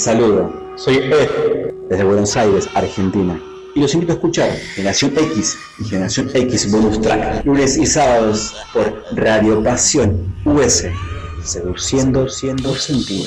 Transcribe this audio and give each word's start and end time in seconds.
saludo. 0.00 0.50
Soy 0.76 0.96
Ed, 0.96 1.74
desde 1.88 2.04
Buenos 2.04 2.36
Aires, 2.36 2.68
Argentina. 2.74 3.40
Y 3.74 3.80
los 3.80 3.94
invito 3.94 4.12
a 4.12 4.16
escuchar 4.16 4.50
Generación 4.74 5.12
X 5.16 5.56
y 5.78 5.84
Generación 5.84 6.30
X 6.34 6.72
Bonus 6.72 7.00
Track, 7.00 7.44
lunes 7.44 7.76
y 7.76 7.86
sábados 7.86 8.56
por 8.72 9.04
Radio 9.12 9.62
Pasión 9.62 10.34
US, 10.44 10.86
seduciendo 11.44 12.28
siendo 12.28 12.74
sentido. 12.74 13.26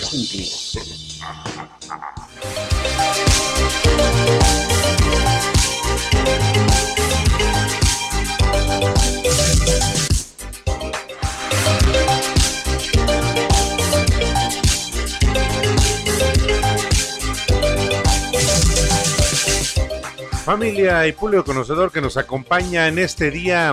Familia 20.44 21.08
y 21.08 21.14
público 21.14 21.46
conocedor 21.46 21.92
que 21.92 22.02
nos 22.02 22.18
acompaña 22.18 22.88
en 22.90 23.00
este 23.00 23.32
día, 23.32 23.72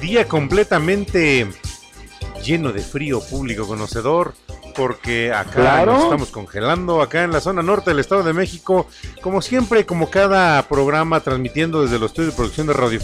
día 0.00 0.28
completamente 0.28 1.48
lleno 2.44 2.72
de 2.72 2.80
frío, 2.80 3.20
público 3.20 3.66
conocedor, 3.66 4.34
porque 4.76 5.32
acá 5.32 5.50
Claro. 5.52 5.92
nos 5.94 6.04
estamos 6.04 6.30
congelando, 6.30 7.02
acá 7.02 7.24
en 7.24 7.32
la 7.32 7.40
zona 7.40 7.62
norte 7.62 7.90
del 7.90 7.98
Estado 7.98 8.22
de 8.22 8.32
México, 8.32 8.86
como 9.20 9.42
siempre, 9.42 9.84
como 9.84 10.08
cada 10.08 10.62
programa 10.68 11.20
transmitiendo 11.20 11.82
desde 11.82 11.98
los 11.98 12.12
estudios 12.12 12.34
de 12.34 12.36
producción 12.36 12.66
de 12.68 12.72
radio. 12.74 13.00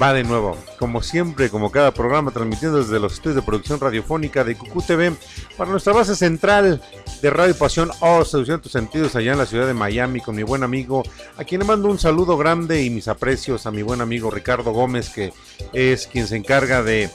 Va 0.00 0.12
de 0.12 0.24
nuevo, 0.24 0.58
como 0.78 1.00
siempre, 1.00 1.48
como 1.48 1.70
cada 1.70 1.90
programa 1.90 2.30
transmitiendo 2.30 2.78
desde 2.78 3.00
los 3.00 3.14
estudios 3.14 3.36
de 3.36 3.42
producción 3.42 3.80
radiofónica 3.80 4.44
de 4.44 4.54
Cucú 4.54 4.82
TV 4.82 5.14
para 5.56 5.70
nuestra 5.70 5.94
base 5.94 6.14
central 6.14 6.82
de 7.22 7.30
Radio 7.30 7.56
Pasión. 7.56 7.90
O 8.00 8.22
Seducción 8.22 8.60
tus 8.60 8.72
sentidos 8.72 9.16
allá 9.16 9.32
en 9.32 9.38
la 9.38 9.46
ciudad 9.46 9.66
de 9.66 9.72
Miami 9.72 10.20
con 10.20 10.36
mi 10.36 10.42
buen 10.42 10.62
amigo, 10.62 11.02
a 11.38 11.44
quien 11.44 11.62
le 11.62 11.66
mando 11.66 11.88
un 11.88 11.98
saludo 11.98 12.36
grande 12.36 12.82
y 12.82 12.90
mis 12.90 13.08
aprecios 13.08 13.64
a 13.64 13.70
mi 13.70 13.80
buen 13.80 14.02
amigo 14.02 14.30
Ricardo 14.30 14.72
Gómez, 14.72 15.08
que 15.08 15.32
es 15.72 16.06
quien 16.06 16.26
se 16.26 16.36
encarga 16.36 16.82
de 16.82 17.08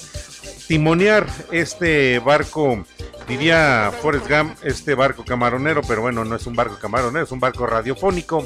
timonear 0.68 1.28
este 1.51 2.18
barco, 2.18 2.83
diría 3.31 3.94
Forrest 4.01 4.30
Gump, 4.30 4.57
este 4.62 4.94
barco 4.94 5.24
camaronero, 5.24 5.81
pero 5.88 6.01
bueno, 6.01 6.25
no 6.25 6.36
es 6.36 6.45
un 6.48 6.54
barco 6.54 6.78
camaronero, 6.78 7.24
es 7.24 7.31
un 7.31 7.39
barco 7.39 7.66
radiofónico, 7.66 8.44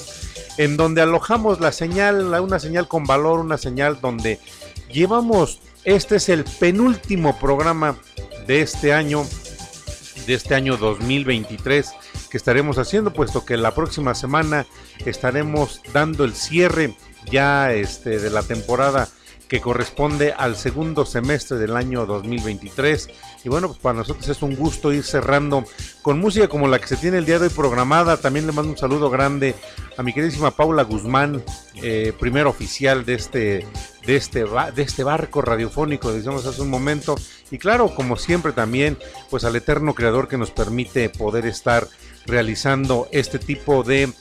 en 0.58 0.78
donde 0.78 1.02
alojamos 1.02 1.60
la 1.60 1.72
señal, 1.72 2.40
una 2.40 2.60
señal 2.60 2.88
con 2.88 3.04
valor, 3.04 3.40
una 3.40 3.58
señal 3.58 4.00
donde 4.00 4.40
llevamos, 4.92 5.60
este 5.86 6.18
es 6.18 6.30
el 6.30 6.44
penúltimo 6.44 7.40
programa 7.40 7.98
de 8.46 8.62
este 8.62 8.94
año, 8.94 9.26
de 10.28 10.36
este 10.36 10.54
año 10.54 10.78
2023 10.78 11.92
que 12.30 12.38
estaremos 12.38 12.78
haciendo, 12.78 13.12
puesto 13.12 13.44
que 13.44 13.58
la 13.58 13.74
próxima 13.74 14.14
semana 14.14 14.68
estaremos 15.04 15.82
dando 15.94 16.26
el 16.26 16.36
cierre 16.36 16.96
ya 17.32 17.74
este, 17.74 18.20
de 18.20 18.30
la 18.30 18.44
temporada 18.44 19.10
que 19.48 19.62
corresponde 19.62 20.34
al 20.34 20.56
segundo 20.56 21.06
semestre 21.06 21.58
del 21.58 21.76
año 21.76 22.06
2023. 22.06 23.10
Y 23.44 23.50
bueno, 23.50 23.68
pues 23.68 23.80
para 23.80 24.00
nosotros 24.00 24.28
es 24.28 24.42
un 24.42 24.56
gusto 24.56 24.92
ir 24.92 25.04
cerrando 25.04 25.64
con 26.02 26.20
música 26.20 26.48
como 26.48 26.68
la 26.68 26.80
que 26.80 26.88
se 26.88 26.98
tiene 26.98 27.18
el 27.18 27.26
día 27.26 27.38
de 27.38 27.48
hoy 27.48 27.54
programada. 27.54 28.18
También 28.18 28.48
le 28.48 28.54
mando 28.54 28.72
un 28.72 28.78
saludo 28.78 29.10
grande 29.10 29.56
a 29.98 30.04
mi 30.04 30.14
queridísima 30.14 30.52
Paula 30.52 30.84
Guzmán, 30.84 31.44
eh, 31.76 32.14
primer 32.20 32.48
oficial 32.48 33.06
de 33.06 33.14
este, 33.14 33.68
de, 34.06 34.16
este, 34.16 34.46
de 34.46 34.82
este 34.82 35.04
barco 35.04 35.42
radiofónico, 35.42 36.12
decíamos 36.12 36.46
hace 36.46 36.62
un 36.62 36.70
momento. 36.70 37.16
Y 37.52 37.58
claro, 37.58 37.94
como 37.94 38.18
siempre 38.18 38.52
también, 38.52 38.98
pues 39.30 39.44
al 39.44 39.56
eterno 39.56 39.94
creador 39.94 40.28
que 40.28 40.38
nos 40.38 40.52
permite 40.52 41.10
poder 41.10 41.46
estar 41.46 41.88
realizando 42.26 43.08
este 43.12 43.38
tipo 43.38 43.84
de 43.84 44.12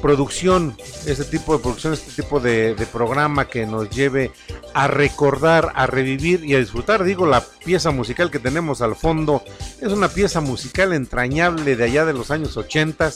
producción, 0.00 0.76
este 1.06 1.24
tipo 1.24 1.56
de 1.56 1.62
producción, 1.62 1.92
este 1.92 2.22
tipo 2.22 2.40
de, 2.40 2.76
programa 2.92 3.48
que 3.48 3.66
nos 3.66 3.90
lleve 3.90 4.32
a 4.74 4.88
recordar, 4.88 5.72
a 5.74 5.86
revivir 5.86 6.44
y 6.44 6.54
a 6.54 6.58
disfrutar. 6.58 7.04
Digo, 7.04 7.26
la 7.26 7.42
pieza 7.64 7.90
musical 7.90 8.30
que 8.30 8.38
tenemos 8.38 8.82
al 8.82 8.96
fondo 8.96 9.42
es 9.80 9.92
una 9.92 10.08
pieza 10.08 10.40
musical 10.40 10.92
entrañable 10.92 11.76
de 11.76 11.84
allá 11.84 12.04
de 12.04 12.12
los 12.12 12.30
años 12.30 12.56
80. 12.56 13.12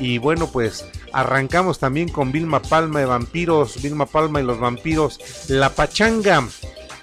Y 0.00 0.18
bueno, 0.18 0.50
pues 0.50 0.86
arrancamos 1.12 1.78
también 1.78 2.08
con 2.08 2.32
Vilma 2.32 2.62
Palma 2.62 3.00
de 3.00 3.06
Vampiros, 3.06 3.80
Vilma 3.82 4.06
Palma 4.06 4.40
y 4.40 4.44
los 4.44 4.58
Vampiros, 4.58 5.20
La 5.48 5.70
Pachanga. 5.70 6.46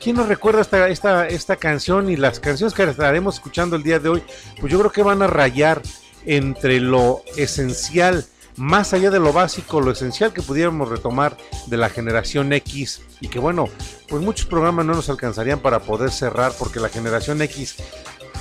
¿Quién 0.04 0.18
nos 0.18 0.28
recuerda 0.28 0.62
esta, 0.62 0.90
esta, 0.90 1.28
esta 1.30 1.56
canción 1.56 2.10
y 2.10 2.18
las 2.18 2.40
canciones 2.40 2.74
que 2.74 2.84
estaremos 2.84 3.36
escuchando 3.36 3.78
el 3.78 3.84
día 3.84 4.00
de 4.00 4.10
hoy? 4.10 4.24
Pues 4.60 4.72
yo 4.72 4.80
creo 4.80 4.92
que 4.92 5.02
van 5.02 5.22
a 5.22 5.28
rayar 5.28 5.82
entre 6.26 6.80
lo 6.80 7.24
esencial, 7.38 8.26
más 8.58 8.94
allá 8.94 9.10
de 9.12 9.20
lo 9.20 9.34
básico, 9.34 9.82
lo 9.82 9.92
esencial 9.92 10.34
que 10.34 10.42
pudiéramos 10.42 10.90
retomar 10.90 11.38
de 11.68 11.78
la 11.78 11.90
generación 11.90 12.54
X 12.54 13.02
y 13.20 13.28
que 13.28 13.40
bueno, 13.40 13.70
pues 14.08 14.22
muchos 14.22 14.46
programas 14.46 14.86
no 14.86 14.94
nos 14.94 15.10
alcanzarían 15.10 15.60
para 15.60 15.80
poder 15.80 16.12
cerrar 16.12 16.54
porque 16.58 16.80
la 16.80 16.90
generación 16.90 17.42
X 17.42 17.76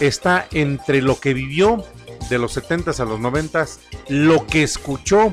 está 0.01 0.47
entre 0.53 1.03
lo 1.03 1.19
que 1.21 1.35
vivió 1.35 1.85
de 2.29 2.39
los 2.39 2.57
70s 2.57 3.01
a 3.01 3.05
los 3.05 3.21
90s, 3.21 3.79
lo 4.09 4.47
que 4.47 4.63
escuchó 4.63 5.33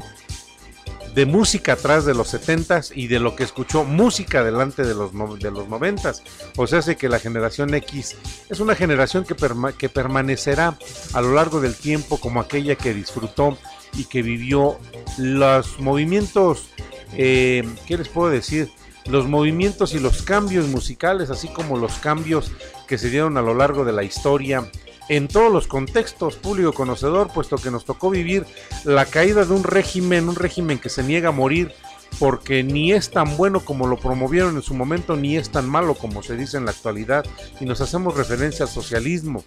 de 1.14 1.26
música 1.26 1.74
atrás 1.74 2.06
de 2.06 2.14
los 2.14 2.34
70s 2.34 2.92
y 2.96 3.08
de 3.08 3.20
lo 3.20 3.36
que 3.36 3.44
escuchó 3.44 3.84
música 3.84 4.44
delante 4.44 4.84
de 4.84 4.94
los, 4.94 5.12
de 5.40 5.52
los 5.52 5.68
90s. 5.68 6.22
O 6.56 6.68
sea, 6.68 6.80
hace 6.80 6.98
que 6.98 7.10
la 7.10 7.20
generación 7.20 7.74
X 7.74 8.16
es 8.50 8.60
una 8.60 8.76
generación 8.76 9.26
que, 9.26 9.36
que 9.78 9.90
permanecerá 9.90 10.78
a 11.14 11.22
lo 11.22 11.34
largo 11.34 11.62
del 11.62 11.76
tiempo 11.76 12.20
como 12.20 12.40
aquella 12.40 12.76
que 12.76 12.94
disfrutó 12.94 13.58
y 13.94 14.06
que 14.06 14.22
vivió 14.22 14.78
los 15.18 15.80
movimientos, 15.80 16.70
eh, 17.14 17.68
¿qué 17.88 17.98
les 17.98 18.10
puedo 18.10 18.30
decir? 18.30 18.70
Los 19.06 19.28
movimientos 19.28 19.94
y 19.94 20.00
los 20.00 20.22
cambios 20.22 20.68
musicales, 20.68 21.30
así 21.30 21.48
como 21.48 21.78
los 21.78 21.94
cambios 21.94 22.52
que 22.88 22.98
se 22.98 23.10
dieron 23.10 23.38
a 23.38 23.42
lo 23.42 23.54
largo 23.54 23.86
de 23.86 23.94
la 23.94 24.04
historia 24.04 24.70
en 25.10 25.28
todos 25.28 25.52
los 25.52 25.68
contextos, 25.68 26.36
público 26.36 26.72
conocedor, 26.72 27.32
puesto 27.34 27.58
que 27.58 27.72
nos 27.72 27.84
tocó 27.84 28.12
vivir 28.12 28.46
la 28.84 29.06
caída 29.06 29.44
de 29.44 29.54
un 29.54 29.64
régimen, 29.64 30.30
un 30.30 30.36
régimen 30.36 30.78
que 30.78 30.90
se 30.90 31.04
niega 31.04 31.30
a 31.30 31.34
morir 31.34 31.74
porque 32.18 32.64
ni 32.64 32.92
es 32.92 33.12
tan 33.12 33.38
bueno 33.38 33.60
como 33.60 33.88
lo 33.88 33.98
promovieron 33.98 34.56
en 34.56 34.62
su 34.62 34.74
momento, 34.74 35.16
ni 35.16 35.38
es 35.38 35.50
tan 35.50 35.70
malo 35.70 35.96
como 35.96 36.24
se 36.24 36.36
dice 36.36 36.58
en 36.58 36.66
la 36.66 36.72
actualidad, 36.72 37.26
y 37.60 37.66
nos 37.66 37.82
hacemos 37.82 38.18
referencia 38.18 38.66
al 38.66 38.72
socialismo 38.72 39.44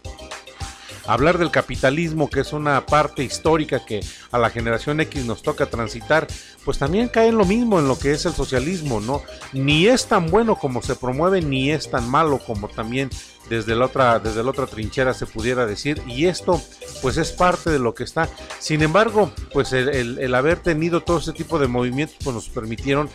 hablar 1.07 1.39
del 1.39 1.51
capitalismo, 1.51 2.31
que 2.31 2.41
es 2.41 2.53
una 2.53 2.85
parte 2.87 3.25
histórica 3.25 3.85
que 3.85 4.01
a 4.31 4.39
la 4.39 4.51
generación 4.51 5.01
X 5.01 5.25
nos 5.25 5.43
toca 5.43 5.67
transitar, 5.67 6.27
pues 6.65 6.79
también 6.79 7.09
cae 7.09 7.29
en 7.29 7.39
lo 7.39 7.45
mismo 7.45 7.79
en 7.79 7.89
lo 7.89 7.99
que 7.99 8.13
es 8.13 8.27
el 8.27 8.33
socialismo, 8.33 9.01
¿no? 9.01 9.23
Ni 9.53 9.87
es 9.87 10.07
tan 10.07 10.31
bueno 10.31 10.57
como 10.57 10.83
se 10.83 10.97
promueve, 10.97 11.43
ni 11.43 11.71
es 11.71 11.91
tan 11.91 12.09
malo 12.09 12.39
como 12.39 12.69
también 12.69 13.11
desde 13.49 13.75
la 13.75 13.87
otra, 13.87 14.19
desde 14.19 14.43
la 14.43 14.51
otra 14.51 14.67
trinchera 14.67 15.15
se 15.15 15.27
pudiera 15.27 15.67
decir, 15.67 16.01
y 16.07 16.27
esto 16.27 16.61
pues 17.01 17.17
es 17.17 17.33
parte 17.33 17.71
de 17.71 17.79
lo 17.79 17.95
que 17.95 18.05
está. 18.05 18.29
Sin 18.59 18.83
embargo, 18.83 19.33
pues 19.53 19.73
el, 19.73 20.19
el, 20.19 20.35
haber 20.35 20.61
tenido 20.61 21.03
todo 21.03 21.19
ese 21.19 21.33
tipo 21.33 21.59
de 21.59 21.67
movimientos 21.67 22.17
pues 22.23 22.35
nos 22.35 22.49
permitieron 22.49 23.11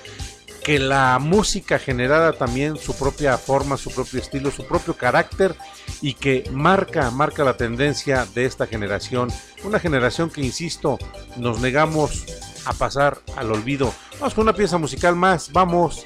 que 0.68 0.80
la 0.80 1.18
música 1.18 1.80
generara 1.80 2.34
también 2.34 2.76
su 2.76 2.94
propia 2.94 3.38
forma, 3.38 3.78
su 3.78 3.90
propio 3.90 4.20
estilo, 4.20 4.52
su 4.52 4.68
propio 4.68 4.98
carácter 4.98 5.56
y 6.02 6.14
que 6.14 6.44
marca, 6.52 7.10
marca 7.10 7.46
la 7.46 7.56
tendencia 7.56 8.28
de 8.36 8.44
esta 8.44 8.68
generación. 8.68 9.30
Una 9.64 9.80
generación 9.80 10.30
que, 10.30 10.42
insisto, 10.42 11.00
nos 11.38 11.62
negamos 11.62 12.26
a 12.66 12.74
pasar 12.74 13.20
al 13.38 13.50
olvido. 13.50 13.94
Vamos 14.20 14.34
con 14.34 14.42
una 14.42 14.52
pieza 14.52 14.78
musical 14.78 15.16
más, 15.16 15.54
vamos 15.54 16.06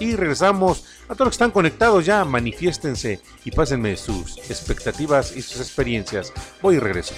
y 0.00 0.16
regresamos. 0.16 0.82
A 1.04 1.14
todos 1.14 1.26
los 1.26 1.28
que 1.28 1.34
están 1.44 1.52
conectados 1.52 2.04
ya, 2.04 2.24
manifiéstense 2.24 3.20
y 3.44 3.52
pásenme 3.52 3.96
sus 3.96 4.38
expectativas 4.50 5.36
y 5.36 5.42
sus 5.42 5.60
experiencias. 5.60 6.32
Voy 6.60 6.74
y 6.74 6.78
regreso. 6.80 7.14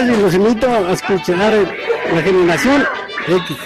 Y 0.00 0.16
los 0.22 0.32
invito 0.32 0.68
a 0.70 0.92
escuchar 0.92 1.52
la 2.14 2.22
generación 2.22 2.84
X. 3.26 3.56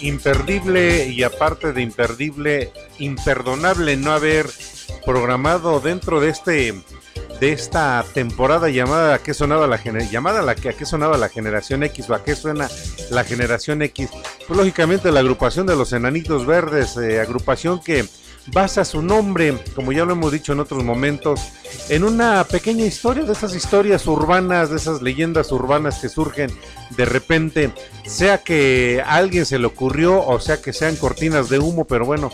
imperdible 0.00 1.06
y 1.08 1.22
aparte 1.22 1.72
de 1.72 1.80
imperdible, 1.80 2.72
imperdonable 2.98 3.96
no 3.96 4.12
haber 4.12 4.46
programado 5.06 5.78
dentro 5.78 6.20
de 6.20 6.30
este 6.30 6.74
de 7.42 7.50
esta 7.50 8.04
temporada 8.14 8.68
llamada 8.68 9.14
a 9.14 9.18
qué 9.18 9.34
sonaba 9.34 9.66
la 9.66 9.82
llamada 9.82 10.42
la 10.42 10.54
que 10.54 10.68
a 10.68 10.74
qué 10.74 10.86
sonaba 10.86 11.18
la 11.18 11.28
generación 11.28 11.82
X 11.82 12.08
o 12.08 12.14
a 12.14 12.22
qué 12.22 12.36
suena 12.36 12.70
la 13.10 13.24
generación 13.24 13.82
X 13.82 14.10
pues 14.46 14.56
lógicamente 14.56 15.10
la 15.10 15.18
agrupación 15.18 15.66
de 15.66 15.74
los 15.74 15.92
enanitos 15.92 16.46
verdes 16.46 16.96
eh, 16.96 17.20
agrupación 17.20 17.80
que 17.80 18.06
basa 18.46 18.84
su 18.84 19.02
nombre, 19.02 19.56
como 19.74 19.90
ya 19.90 20.04
lo 20.04 20.12
hemos 20.12 20.30
dicho 20.30 20.52
en 20.52 20.60
otros 20.60 20.82
momentos, 20.84 21.40
en 21.88 22.04
una 22.04 22.42
pequeña 22.44 22.84
historia 22.84 23.24
de 23.24 23.32
esas 23.32 23.54
historias 23.54 24.06
urbanas, 24.06 24.70
de 24.70 24.76
esas 24.76 25.00
leyendas 25.00 25.52
urbanas 25.52 25.98
que 25.98 26.08
surgen 26.08 26.50
de 26.90 27.04
repente, 27.04 27.72
sea 28.04 28.38
que 28.38 29.02
a 29.04 29.14
alguien 29.14 29.46
se 29.46 29.58
le 29.58 29.66
ocurrió 29.66 30.24
o 30.24 30.40
sea 30.40 30.60
que 30.60 30.72
sean 30.72 30.96
cortinas 30.96 31.48
de 31.48 31.58
humo, 31.58 31.86
pero 31.86 32.04
bueno, 32.04 32.30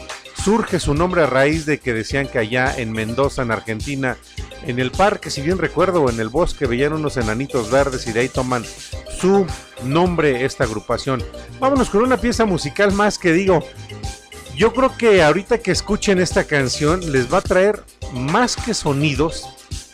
surge 0.49 0.81
su 0.81 0.95
nombre 0.95 1.25
a 1.25 1.26
raíz 1.26 1.67
de 1.67 1.78
que 1.78 1.93
decían 1.93 2.26
que 2.26 2.38
allá 2.38 2.75
en 2.75 2.90
Mendoza, 2.90 3.43
en 3.43 3.50
Argentina, 3.50 4.17
en 4.62 4.78
el 4.78 4.90
parque, 4.90 5.28
si 5.28 5.43
bien 5.43 5.59
recuerdo, 5.59 6.09
en 6.09 6.19
el 6.21 6.31
bosque 6.31 6.64
veían 6.64 6.95
unos 6.95 7.19
enanitos 7.19 7.71
verdes 7.71 8.07
y 8.07 8.12
de 8.12 8.21
ahí 8.21 8.28
toman 8.31 8.64
su 9.21 9.45
nombre 9.85 10.47
esta 10.47 10.64
agrupación. 10.64 11.23
Vámonos 11.61 11.90
con 11.90 12.02
una 12.02 12.17
pieza 12.17 12.47
musical 12.47 12.93
más 12.93 13.19
que 13.19 13.35
digo, 13.35 13.62
yo 14.57 14.73
creo 14.73 14.97
que 14.97 15.23
ahorita 15.23 15.59
que 15.59 15.71
escuchen 15.71 16.19
esta 16.19 16.45
canción 16.45 17.12
les 17.12 17.31
va 17.31 17.38
a 17.38 17.43
traer 17.43 17.83
más 18.14 18.57
que 18.57 18.73
sonidos, 18.73 19.47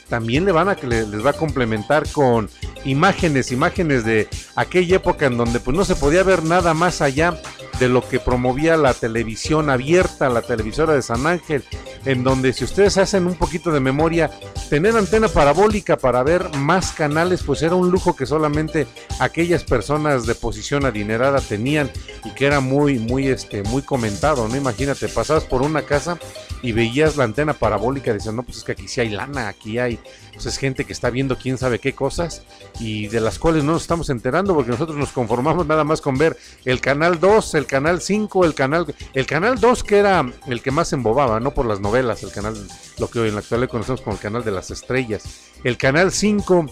también 0.08 0.44
le 0.44 0.52
van 0.52 0.68
a 0.68 0.74
les 0.74 1.26
va 1.26 1.30
a 1.30 1.36
complementar 1.36 2.08
con 2.12 2.48
imágenes, 2.84 3.50
imágenes 3.50 4.04
de 4.04 4.28
aquella 4.54 4.96
época 4.96 5.26
en 5.26 5.36
donde 5.36 5.58
pues 5.58 5.76
no 5.76 5.84
se 5.84 5.96
podía 5.96 6.22
ver 6.22 6.44
nada 6.44 6.74
más 6.74 7.00
allá 7.00 7.40
de 7.78 7.88
lo 7.88 8.06
que 8.06 8.20
promovía 8.20 8.76
la 8.76 8.94
televisión 8.94 9.70
abierta, 9.70 10.28
la 10.28 10.42
televisora 10.42 10.94
de 10.94 11.02
San 11.02 11.26
Ángel, 11.26 11.64
en 12.04 12.22
donde 12.22 12.52
si 12.52 12.64
ustedes 12.64 12.98
hacen 12.98 13.26
un 13.26 13.34
poquito 13.34 13.70
de 13.70 13.80
memoria, 13.80 14.30
tener 14.70 14.96
antena 14.96 15.28
parabólica 15.28 15.96
para 15.96 16.22
ver 16.22 16.54
más 16.56 16.92
canales, 16.92 17.42
pues 17.42 17.62
era 17.62 17.74
un 17.74 17.90
lujo 17.90 18.14
que 18.14 18.26
solamente 18.26 18.86
aquellas 19.20 19.64
personas 19.64 20.26
de 20.26 20.34
posición 20.34 20.84
adinerada 20.84 21.40
tenían 21.40 21.90
y 22.24 22.30
que 22.30 22.46
era 22.46 22.60
muy, 22.60 22.98
muy, 22.98 23.28
este, 23.28 23.62
muy 23.64 23.82
comentado, 23.82 24.48
¿no? 24.48 24.56
Imagínate, 24.56 25.08
pasabas 25.08 25.44
por 25.44 25.62
una 25.62 25.82
casa 25.82 26.18
y 26.62 26.72
veías 26.72 27.16
la 27.16 27.24
antena 27.24 27.54
parabólica 27.54 28.12
y 28.12 28.32
no, 28.32 28.42
pues 28.42 28.58
es 28.58 28.64
que 28.64 28.72
aquí 28.72 28.88
sí 28.88 29.00
hay 29.00 29.10
lana, 29.10 29.48
aquí 29.48 29.78
hay 29.78 29.98
pues 30.34 30.46
es 30.46 30.58
gente 30.58 30.84
que 30.84 30.92
está 30.92 31.10
viendo 31.10 31.38
quién 31.38 31.56
sabe 31.56 31.78
qué 31.78 31.94
cosas 31.94 32.42
y 32.80 33.06
de 33.08 33.20
las 33.20 33.38
cuales 33.38 33.64
no 33.64 33.72
nos 33.72 33.82
estamos 33.82 34.10
enterando 34.10 34.54
porque 34.54 34.72
nosotros 34.72 34.98
nos 34.98 35.10
conformamos 35.10 35.66
nada 35.66 35.84
más 35.84 36.00
con 36.00 36.18
ver 36.18 36.36
el 36.64 36.80
canal 36.80 37.20
2, 37.20 37.54
el 37.54 37.66
canal 37.66 38.00
5, 38.00 38.44
el 38.44 38.54
canal 38.54 38.94
el 39.14 39.26
canal 39.26 39.58
2 39.58 39.84
que 39.84 39.98
era 39.98 40.24
el 40.46 40.62
que 40.62 40.70
más 40.70 40.92
embobaba, 40.92 41.40
no 41.40 41.52
por 41.52 41.66
las 41.66 41.80
novelas, 41.80 42.22
el 42.22 42.32
canal 42.32 42.54
lo 42.98 43.08
que 43.08 43.20
hoy 43.20 43.28
en 43.28 43.34
la 43.34 43.40
actualidad 43.40 43.70
conocemos 43.70 44.00
como 44.00 44.16
el 44.16 44.22
canal 44.22 44.44
de 44.44 44.50
las 44.50 44.70
estrellas. 44.70 45.22
El 45.62 45.76
canal 45.78 46.12
5 46.12 46.66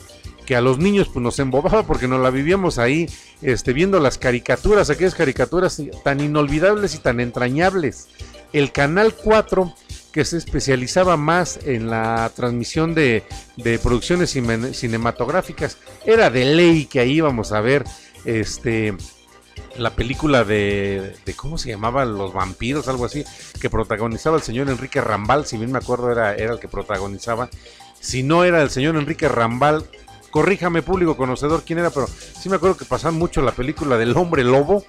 que 0.44 0.56
a 0.56 0.60
los 0.60 0.78
niños 0.78 1.08
pues 1.08 1.22
nos 1.22 1.38
embobaba 1.38 1.84
porque 1.84 2.08
nos 2.08 2.20
la 2.20 2.30
vivíamos 2.30 2.78
ahí 2.78 3.08
este 3.42 3.72
viendo 3.72 4.00
las 4.00 4.18
caricaturas, 4.18 4.90
aquellas 4.90 5.14
caricaturas 5.14 5.80
tan 6.02 6.20
inolvidables 6.20 6.94
y 6.94 6.98
tan 6.98 7.20
entrañables. 7.20 8.08
El 8.52 8.72
canal 8.72 9.14
4 9.14 9.72
que 10.12 10.24
se 10.24 10.36
especializaba 10.36 11.16
más 11.16 11.58
en 11.64 11.88
la 11.88 12.30
transmisión 12.36 12.94
de, 12.94 13.24
producciones 13.82 14.30
cinematográficas. 14.30 15.78
Era 16.04 16.30
de 16.30 16.44
ley 16.44 16.84
que 16.84 17.00
ahí 17.00 17.12
íbamos 17.12 17.52
a 17.52 17.60
ver 17.60 17.84
este 18.24 18.94
la 19.76 19.90
película 19.90 20.44
de, 20.44 21.14
cómo 21.34 21.56
se 21.56 21.70
llamaba 21.70 22.04
los 22.04 22.32
vampiros 22.32 22.88
algo 22.88 23.06
así 23.06 23.24
que 23.60 23.70
protagonizaba 23.70 24.36
el 24.36 24.42
señor 24.42 24.68
Enrique 24.68 25.00
Rambal 25.00 25.46
si 25.46 25.56
bien 25.56 25.72
me 25.72 25.78
acuerdo 25.78 26.12
era, 26.12 26.34
era 26.34 26.52
el 26.52 26.60
que 26.60 26.68
protagonizaba 26.68 27.48
si 27.98 28.22
no 28.22 28.44
era 28.44 28.62
el 28.62 28.70
señor 28.70 28.96
Enrique 28.96 29.28
Rambal 29.28 29.84
corríjame 30.30 30.82
público 30.82 31.16
conocedor 31.16 31.64
quién 31.66 31.78
era 31.78 31.90
pero 31.90 32.06
sí 32.06 32.50
me 32.50 32.56
acuerdo 32.56 32.76
que 32.76 32.84
pasaban 32.84 33.18
mucho 33.18 33.40
la 33.40 33.52
película 33.52 33.96
del 33.96 34.16
hombre 34.16 34.44
lobo 34.44 34.84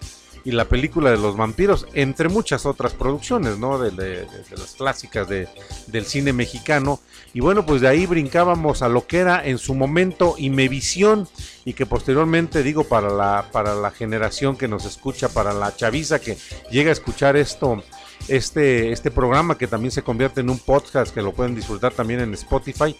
y 0.45 0.51
la 0.51 0.65
película 0.65 1.11
de 1.11 1.17
los 1.17 1.37
vampiros, 1.37 1.87
entre 1.93 2.29
muchas 2.29 2.65
otras 2.65 2.93
producciones, 2.93 3.57
¿no? 3.57 3.79
De, 3.79 4.27
las 4.51 4.73
clásicas 4.77 5.27
de, 5.27 5.47
del 5.87 6.05
cine 6.05 6.33
mexicano. 6.33 6.99
Y 7.33 7.39
bueno, 7.39 7.65
pues 7.65 7.81
de 7.81 7.87
ahí 7.87 8.05
brincábamos 8.05 8.81
a 8.81 8.89
lo 8.89 9.07
que 9.07 9.19
era 9.19 9.45
en 9.45 9.57
su 9.57 9.73
momento 9.73 10.35
Imevisión 10.37 11.27
y 11.65 11.73
que 11.73 11.85
posteriormente, 11.85 12.61
digo, 12.61 12.83
para 12.83 13.09
la, 13.09 13.49
para 13.51 13.73
la 13.75 13.91
generación 13.91 14.57
que 14.57 14.67
nos 14.67 14.85
escucha, 14.85 15.29
para 15.29 15.53
la 15.53 15.75
chaviza 15.75 16.19
que 16.19 16.37
llega 16.69 16.89
a 16.89 16.93
escuchar 16.93 17.37
esto 17.37 17.81
este, 18.27 18.91
este 18.91 19.11
programa 19.11 19.57
que 19.57 19.67
también 19.67 19.91
se 19.91 20.03
convierte 20.03 20.41
en 20.41 20.49
un 20.49 20.59
podcast 20.59 21.13
que 21.13 21.21
lo 21.21 21.33
pueden 21.33 21.55
disfrutar 21.55 21.93
también 21.93 22.19
en 22.19 22.33
Spotify, 22.33 22.95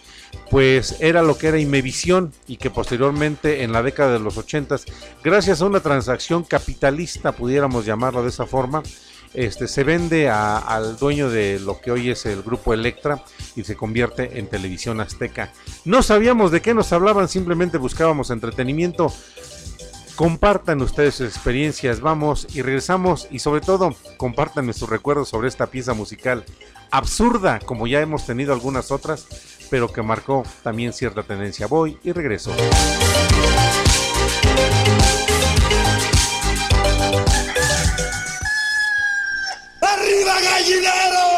pues 0.50 0.98
era 1.00 1.22
lo 1.22 1.38
que 1.38 1.48
era 1.48 1.60
Imevisión 1.60 2.32
y 2.48 2.58
que 2.58 2.70
posteriormente 2.70 3.64
en 3.64 3.72
la 3.72 3.84
década 3.84 4.14
de 4.14 4.20
los 4.20 4.38
80, 4.38 4.78
gracias 5.24 5.62
a 5.62 5.66
una 5.66 5.80
transacción 5.80 6.44
capitalista, 6.44 7.32
pudiéramos 7.32 7.86
llamarlo 7.86 8.24
de 8.24 8.30
esa 8.30 8.46
forma, 8.46 8.84
este, 9.34 9.68
se 9.68 9.84
vende 9.84 10.30
al 10.30 10.98
dueño 10.98 11.30
de 11.30 11.60
lo 11.60 11.82
que 11.82 11.92
hoy 11.92 12.12
es 12.12 12.26
el 12.28 12.44
grupo 12.44 12.74
Electra 12.74 13.24
y 13.56 13.64
se 13.64 13.76
convierte 13.76 14.38
en 14.38 14.48
televisión 14.48 15.02
azteca. 15.02 15.52
No 15.86 16.04
sabíamos 16.04 16.52
de 16.52 16.62
qué 16.62 16.76
nos 16.76 16.94
hablaban, 16.94 17.28
simplemente 17.28 17.80
buscábamos 17.80 18.30
entretenimiento 18.30 19.12
Compartan 20.16 20.82
ustedes 20.82 21.16
sus 21.16 21.28
experiencias, 21.28 22.00
vamos 22.00 22.48
y 22.54 22.62
regresamos 22.62 23.28
y 23.32 23.40
sobre 23.40 23.62
todo 23.62 23.96
compartan 24.18 24.72
sus 24.74 24.90
recuerdos 24.90 25.30
sobre 25.30 25.48
esta 25.48 25.68
pieza 25.68 25.94
musical 25.94 26.46
absurda 26.94 27.60
como 27.60 27.88
ya 27.88 28.02
hemos 28.02 28.28
tenido 28.28 28.54
algunas 28.54 28.92
otras, 28.92 29.26
pero 29.72 29.92
que 29.92 30.04
marcó 30.04 30.44
también 30.62 30.94
cierta 30.94 31.24
tendencia. 31.24 31.66
Voy 31.66 31.98
y 32.04 32.12
regreso. 32.12 32.52
¡Arriba 39.82 40.40
gallinero! 40.40 41.33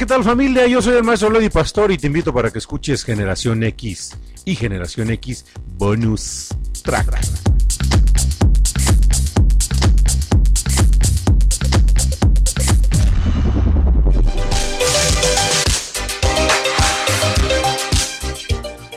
¿Qué 0.00 0.06
tal 0.06 0.24
familia? 0.24 0.66
Yo 0.66 0.80
soy 0.80 0.96
el 0.96 1.04
maestro 1.04 1.28
Lady 1.28 1.50
Pastor 1.50 1.92
y 1.92 1.98
te 1.98 2.06
invito 2.06 2.32
para 2.32 2.50
que 2.50 2.56
escuches 2.56 3.04
Generación 3.04 3.62
X 3.64 4.16
y 4.46 4.56
Generación 4.56 5.10
X 5.10 5.44
Bonus 5.76 6.48
Track. 6.82 7.20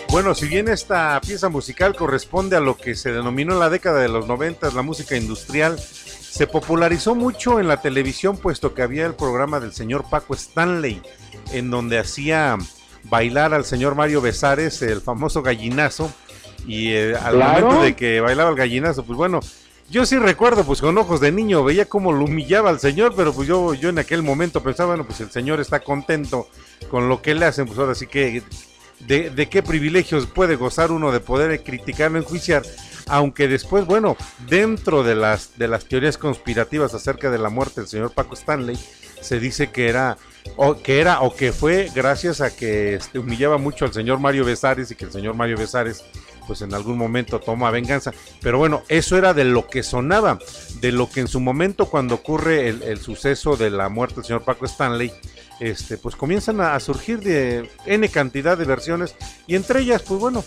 Bueno, 0.08 0.34
si 0.36 0.48
bien 0.48 0.70
esta 0.70 1.20
pieza 1.20 1.50
musical 1.50 1.98
corresponde 1.98 2.56
a 2.56 2.62
lo 2.62 2.78
que 2.78 2.96
se 2.96 3.12
denominó 3.12 3.52
en 3.52 3.60
la 3.60 3.70
década 3.70 4.00
de 4.00 4.08
los 4.08 4.26
90 4.26 4.72
la 4.72 4.84
música 4.84 5.18
industrial, 5.18 5.78
se 6.34 6.48
popularizó 6.48 7.14
mucho 7.14 7.60
en 7.60 7.68
la 7.68 7.80
televisión 7.80 8.38
puesto 8.38 8.74
que 8.74 8.82
había 8.82 9.06
el 9.06 9.14
programa 9.14 9.60
del 9.60 9.72
señor 9.72 10.04
Paco 10.10 10.34
Stanley, 10.34 11.00
en 11.52 11.70
donde 11.70 12.00
hacía 12.00 12.58
bailar 13.04 13.54
al 13.54 13.66
señor 13.66 13.94
Mario 13.94 14.20
Besares, 14.20 14.82
el 14.82 15.00
famoso 15.02 15.44
gallinazo, 15.44 16.12
y 16.66 16.90
eh, 16.94 17.16
al 17.16 17.36
Claro. 17.36 17.66
momento 17.68 17.84
de 17.86 17.96
que 17.96 18.20
bailaba 18.20 18.50
el 18.50 18.56
gallinazo, 18.56 19.04
pues 19.06 19.16
bueno, 19.16 19.42
yo 19.92 20.08
sí 20.08 20.18
recuerdo, 20.18 20.64
pues 20.64 20.82
con 20.82 20.98
ojos 20.98 21.20
de 21.20 21.32
niño, 21.32 21.64
veía 21.64 21.86
cómo 21.86 22.12
lo 22.12 22.26
humillaba 22.26 22.72
al 22.72 22.80
señor, 22.80 23.14
pero 23.16 23.32
pues 23.32 23.48
yo, 23.48 23.76
yo 23.76 23.90
en 23.90 24.00
aquel 24.00 24.24
momento 24.24 24.64
pensaba, 24.64 24.96
bueno, 24.96 25.06
pues 25.06 25.22
el 25.22 25.30
señor 25.30 25.60
está 25.60 25.82
contento 25.82 26.48
con 26.90 27.10
lo 27.10 27.22
que 27.22 27.36
le 27.36 27.46
hacen, 27.46 27.68
pues 27.68 27.78
ahora 27.78 27.94
sí 27.94 28.08
que 28.08 28.42
de, 29.02 29.30
de 29.30 29.50
qué 29.50 29.62
privilegios 29.62 30.26
puede 30.26 30.56
gozar 30.56 30.92
uno 30.92 31.12
de 31.12 31.20
poder 31.20 31.62
criticarlo, 31.64 32.18
enjuiciar, 32.18 32.64
aunque 33.08 33.48
después, 33.48 33.86
bueno, 33.86 34.18
dentro 34.48 35.04
de 35.04 35.16
las, 35.16 35.58
de 35.58 35.68
las 35.68 35.86
teorías 35.86 36.18
conspirativas 36.18 36.94
acerca 36.94 37.30
de 37.30 37.38
la 37.38 37.50
muerte 37.50 37.82
del 37.82 37.90
señor 37.90 38.12
Paco 38.12 38.36
Stanley, 38.36 38.78
se 39.22 39.40
dice 39.40 39.72
que 39.72 39.88
era 39.88 40.18
o 40.58 40.76
que 40.76 41.00
era 41.00 41.22
o 41.22 41.34
que 41.34 41.54
fue 41.54 41.90
gracias 41.96 42.42
a 42.42 42.54
que 42.54 42.96
este, 42.96 43.20
humillaba 43.20 43.58
mucho 43.58 43.86
al 43.86 43.94
señor 43.94 44.20
Mario 44.20 44.44
Besares 44.44 44.92
y 44.92 44.96
que 44.96 45.06
el 45.06 45.12
señor 45.12 45.36
Mario 45.36 45.58
Besares 45.58 46.04
pues 46.46 46.62
en 46.62 46.74
algún 46.74 46.98
momento 46.98 47.40
toma 47.40 47.72
venganza. 47.72 48.12
Pero 48.42 48.58
bueno, 48.58 48.84
eso 48.90 49.18
era 49.18 49.34
de 49.34 49.46
lo 49.46 49.68
que 49.68 49.82
sonaba, 49.82 50.40
de 50.82 50.92
lo 50.92 51.10
que 51.10 51.22
en 51.22 51.30
su 51.30 51.40
momento 51.40 51.86
cuando 51.86 52.16
ocurre 52.16 52.68
el, 52.68 52.84
el 52.84 53.00
suceso 53.00 53.56
de 53.56 53.70
la 53.70 53.88
muerte 53.88 54.16
del 54.16 54.26
señor 54.26 54.44
Paco 54.44 54.66
Stanley, 54.66 55.14
este, 55.60 55.98
pues 55.98 56.16
comienzan 56.16 56.62
a, 56.62 56.80
surgir 56.80 57.20
de 57.20 57.70
N 57.86 58.10
cantidad 58.10 58.58
de 58.58 58.66
versiones 58.66 59.16
y 59.48 59.56
entre 59.56 59.82
ellas, 59.82 60.02
pues 60.02 60.20
bueno, 60.20 60.44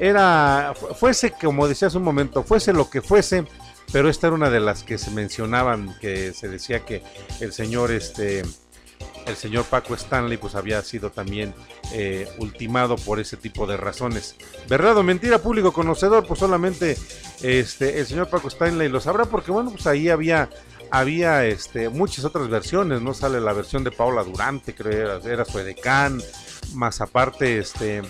era, 0.00 0.74
fu- 0.78 0.94
fuese 0.94 1.32
como 1.32 1.68
decía 1.68 1.88
hace 1.88 1.98
un 1.98 2.04
momento, 2.04 2.42
fuese 2.42 2.72
lo 2.72 2.88
que 2.90 3.02
fuese, 3.02 3.44
pero 3.92 4.08
esta 4.08 4.28
era 4.28 4.36
una 4.36 4.50
de 4.50 4.60
las 4.60 4.82
que 4.84 4.98
se 4.98 5.10
mencionaban, 5.10 5.96
que 6.00 6.32
se 6.32 6.48
decía 6.48 6.80
que 6.84 7.02
el 7.40 7.52
señor, 7.52 7.90
este, 7.90 8.42
el 9.26 9.36
señor 9.36 9.64
Paco 9.64 9.94
Stanley, 9.94 10.36
pues 10.38 10.54
había 10.54 10.80
sido 10.82 11.10
también 11.10 11.54
eh, 11.92 12.28
ultimado 12.38 12.96
por 12.96 13.20
ese 13.20 13.36
tipo 13.36 13.66
de 13.66 13.76
razones. 13.76 14.36
¿Verdad 14.68 14.96
o 14.96 15.02
mentira, 15.02 15.38
público 15.38 15.72
conocedor? 15.72 16.26
Pues 16.26 16.40
solamente 16.40 16.96
este, 17.42 17.98
el 17.98 18.06
señor 18.06 18.28
Paco 18.30 18.48
Stanley 18.48 18.88
lo 18.88 19.00
sabrá, 19.00 19.26
porque 19.26 19.50
bueno, 19.50 19.70
pues 19.70 19.86
ahí 19.86 20.08
había 20.08 20.48
había 20.92 21.46
este, 21.46 21.88
muchas 21.88 22.26
otras 22.26 22.48
versiones, 22.48 23.00
¿no? 23.00 23.14
Sale 23.14 23.40
la 23.40 23.54
versión 23.54 23.82
de 23.82 23.90
Paola 23.90 24.22
Durante, 24.24 24.74
creo 24.74 25.16
era, 25.16 25.32
era 25.32 25.44
su 25.46 25.58
edecán, 25.58 26.22
más 26.74 27.00
aparte 27.00 27.58
este, 27.58 28.02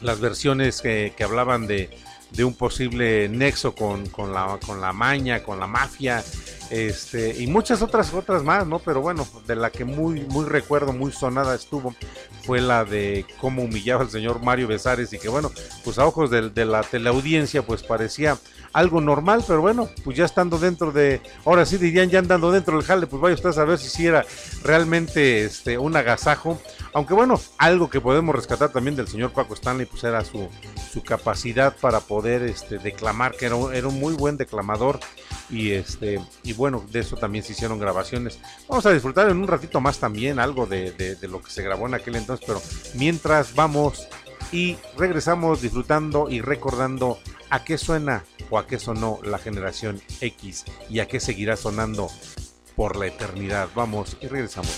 las 0.00 0.18
versiones 0.18 0.82
que, 0.82 1.14
que 1.16 1.22
hablaban 1.22 1.68
de, 1.68 1.88
de 2.32 2.44
un 2.44 2.54
posible 2.54 3.28
nexo 3.28 3.76
con, 3.76 4.08
con, 4.08 4.32
la, 4.32 4.58
con 4.66 4.80
la 4.80 4.92
maña, 4.92 5.44
con 5.44 5.60
la 5.60 5.68
mafia, 5.68 6.24
este, 6.70 7.40
y 7.40 7.46
muchas 7.46 7.80
otras 7.80 8.12
otras 8.12 8.42
más, 8.42 8.66
¿no? 8.66 8.80
Pero 8.80 9.00
bueno, 9.00 9.24
de 9.46 9.54
la 9.54 9.70
que 9.70 9.84
muy, 9.84 10.22
muy 10.22 10.46
recuerdo, 10.46 10.92
muy 10.92 11.12
sonada 11.12 11.54
estuvo, 11.54 11.94
fue 12.42 12.60
la 12.60 12.84
de 12.84 13.24
cómo 13.40 13.62
humillaba 13.62 14.02
al 14.02 14.10
señor 14.10 14.42
Mario 14.42 14.66
Besares 14.66 15.12
y 15.12 15.18
que 15.20 15.28
bueno, 15.28 15.52
pues 15.84 15.96
a 16.00 16.06
ojos 16.06 16.28
de, 16.28 16.50
de 16.50 16.64
la 16.64 16.82
teleaudiencia, 16.82 17.62
pues 17.62 17.84
parecía 17.84 18.36
algo 18.72 19.00
normal, 19.00 19.44
pero 19.46 19.60
bueno, 19.60 19.88
pues 20.04 20.16
ya 20.16 20.24
estando 20.24 20.58
dentro 20.58 20.92
de, 20.92 21.20
ahora 21.44 21.66
sí 21.66 21.76
dirían 21.76 22.08
ya 22.08 22.18
andando 22.20 22.52
dentro 22.52 22.76
del 22.76 22.86
jale, 22.86 23.06
pues 23.06 23.20
vaya 23.20 23.34
usted 23.34 23.50
a 23.50 23.52
saber 23.52 23.78
si 23.78 23.88
sí 23.88 24.06
era 24.06 24.24
realmente 24.62 25.44
este, 25.44 25.78
un 25.78 25.96
agasajo, 25.96 26.60
aunque 26.92 27.14
bueno, 27.14 27.40
algo 27.58 27.90
que 27.90 28.00
podemos 28.00 28.34
rescatar 28.34 28.70
también 28.70 28.96
del 28.96 29.08
señor 29.08 29.32
Paco 29.32 29.54
Stanley, 29.54 29.86
pues 29.86 30.04
era 30.04 30.24
su, 30.24 30.48
su 30.92 31.02
capacidad 31.02 31.76
para 31.76 32.00
poder 32.00 32.42
este, 32.42 32.78
declamar, 32.78 33.36
que 33.36 33.46
era 33.46 33.56
un, 33.56 33.74
era 33.74 33.88
un 33.88 33.98
muy 33.98 34.14
buen 34.14 34.36
declamador, 34.36 35.00
y 35.48 35.72
este, 35.72 36.20
y 36.44 36.52
bueno, 36.52 36.84
de 36.90 37.00
eso 37.00 37.16
también 37.16 37.44
se 37.44 37.52
hicieron 37.52 37.78
grabaciones. 37.78 38.38
Vamos 38.68 38.86
a 38.86 38.92
disfrutar 38.92 39.28
en 39.28 39.38
un 39.38 39.48
ratito 39.48 39.80
más 39.80 39.98
también 39.98 40.38
algo 40.38 40.66
de, 40.66 40.92
de, 40.92 41.16
de 41.16 41.28
lo 41.28 41.42
que 41.42 41.50
se 41.50 41.62
grabó 41.62 41.86
en 41.86 41.94
aquel 41.94 42.16
entonces, 42.16 42.44
pero 42.46 42.62
mientras 42.94 43.54
vamos 43.54 44.06
y 44.52 44.76
regresamos 44.96 45.60
disfrutando 45.60 46.28
y 46.28 46.40
recordando 46.40 47.18
a 47.50 47.64
qué 47.64 47.76
suena 47.76 48.24
o 48.48 48.58
a 48.58 48.66
qué 48.66 48.78
sonó 48.78 49.18
la 49.22 49.38
generación 49.38 50.00
X 50.20 50.64
y 50.88 51.00
a 51.00 51.08
qué 51.08 51.20
seguirá 51.20 51.56
sonando 51.56 52.08
por 52.76 52.96
la 52.96 53.06
eternidad. 53.06 53.68
Vamos 53.74 54.16
y 54.20 54.28
regresamos. 54.28 54.70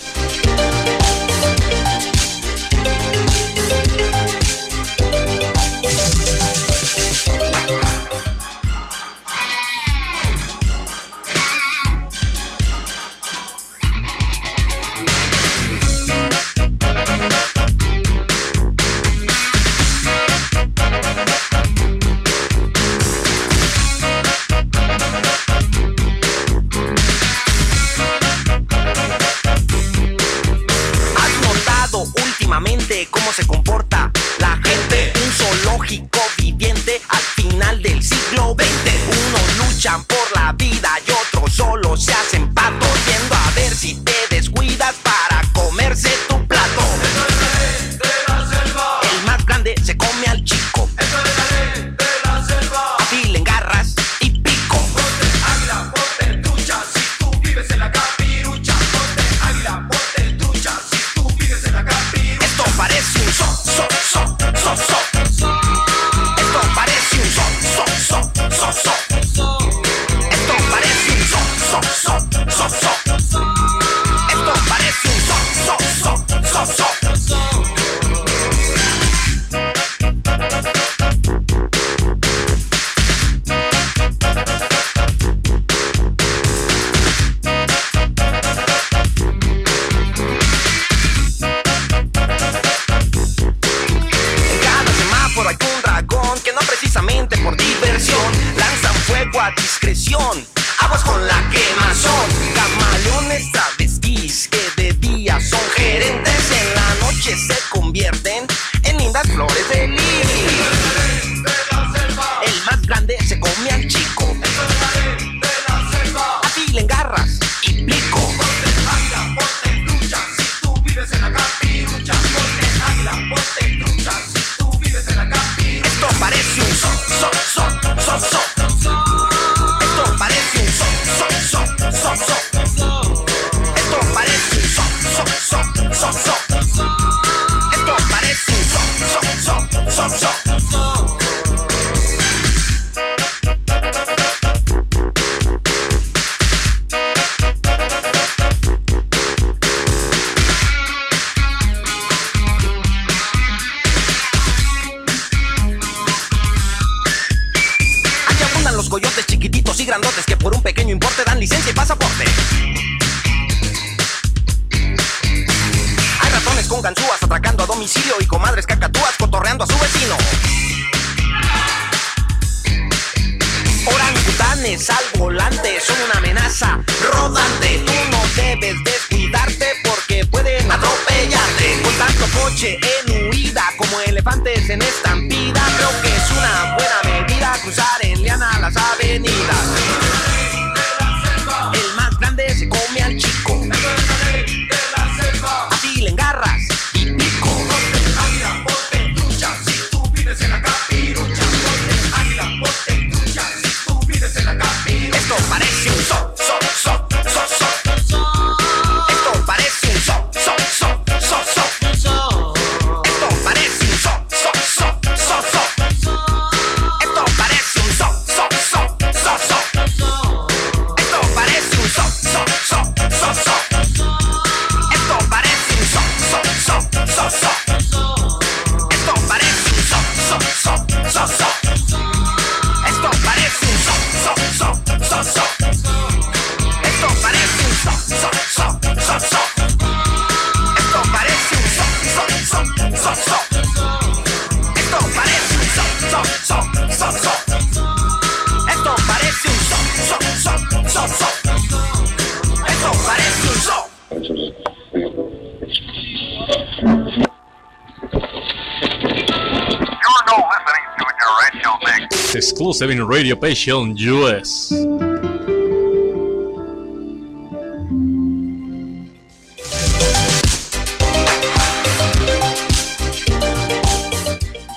Exclusive 262.65 263.03
Radio 263.05 263.37
Passion 263.37 263.93
US. 264.09 264.69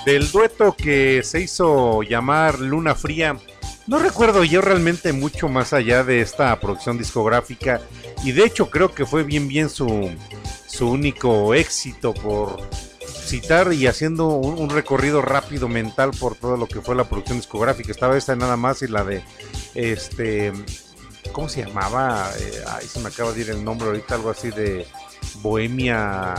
Del 0.05 0.29
dueto 0.33 0.75
que 0.75 1.21
se 1.23 1.39
hizo 1.39 2.03
llamar 2.03 2.59
Luna 2.59 2.93
Fría, 2.93 3.37
no 3.87 3.99
recuerdo 3.99 4.43
yo 4.43 4.59
realmente 4.59 5.13
mucho 5.13 5.47
más 5.47 5.71
allá 5.71 6.03
de 6.03 6.19
esta 6.19 6.59
producción 6.59 6.97
discográfica 6.97 7.79
y 8.21 8.33
de 8.33 8.43
hecho 8.43 8.69
creo 8.69 8.93
que 8.93 9.05
fue 9.05 9.23
bien 9.23 9.47
bien 9.47 9.69
su, 9.69 10.11
su 10.67 10.89
único 10.89 11.53
éxito 11.53 12.13
por 12.13 12.59
citar 13.27 13.73
y 13.73 13.87
haciendo 13.87 14.27
un, 14.29 14.69
recorrido 14.69 15.21
rápido 15.21 15.67
mental 15.67 16.11
por 16.19 16.35
todo 16.35 16.57
lo 16.57 16.67
que 16.67 16.81
fue 16.81 16.95
la 16.95 17.09
producción 17.09 17.37
discográfica. 17.37 17.91
Estaba 17.91 18.17
esta 18.17 18.35
nada 18.35 18.57
más 18.57 18.81
y 18.81 18.87
la 18.87 19.03
de 19.03 19.23
este 19.75 20.51
¿cómo 21.31 21.49
se 21.49 21.65
llamaba? 21.65 22.31
Eh, 22.39 22.63
ahí 22.67 22.87
se 22.87 22.99
me 22.99 23.09
acaba 23.09 23.31
de 23.31 23.41
ir 23.41 23.49
el 23.49 23.63
nombre 23.63 23.87
ahorita, 23.87 24.15
algo 24.15 24.29
así 24.29 24.49
de 24.49 24.87
Bohemia, 25.41 26.33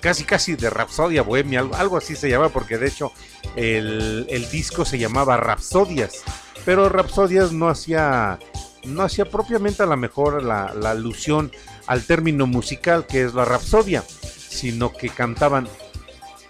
casi 0.00 0.24
casi 0.24 0.54
de 0.54 0.70
Rapsodia 0.70 1.22
Bohemia, 1.22 1.60
algo, 1.60 1.74
algo 1.76 1.96
así 1.96 2.14
se 2.16 2.28
llama, 2.28 2.48
porque 2.50 2.78
de 2.78 2.88
hecho 2.88 3.12
el, 3.56 4.26
el 4.28 4.50
disco 4.50 4.84
se 4.84 4.98
llamaba 4.98 5.36
Rapsodias, 5.36 6.22
pero 6.64 6.88
Rapsodias 6.88 7.52
no 7.52 7.68
hacía, 7.68 8.38
no 8.84 9.02
hacía 9.02 9.24
propiamente 9.24 9.82
a 9.82 9.86
lo 9.86 9.96
mejor 9.96 10.42
la, 10.42 10.72
la 10.74 10.90
alusión 10.90 11.50
al 11.86 12.04
término 12.04 12.46
musical 12.46 13.06
que 13.06 13.24
es 13.24 13.34
la 13.34 13.44
Rapsodia, 13.44 14.02
sino 14.02 14.92
que 14.92 15.08
cantaban 15.08 15.68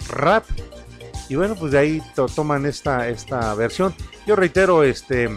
rap. 0.08 0.44
Y 1.28 1.34
bueno, 1.34 1.56
pues 1.56 1.72
de 1.72 1.78
ahí 1.78 2.02
to- 2.14 2.26
toman 2.26 2.66
esta, 2.66 3.08
esta 3.08 3.54
versión. 3.54 3.94
Yo 4.26 4.36
reitero, 4.36 4.84
este, 4.84 5.28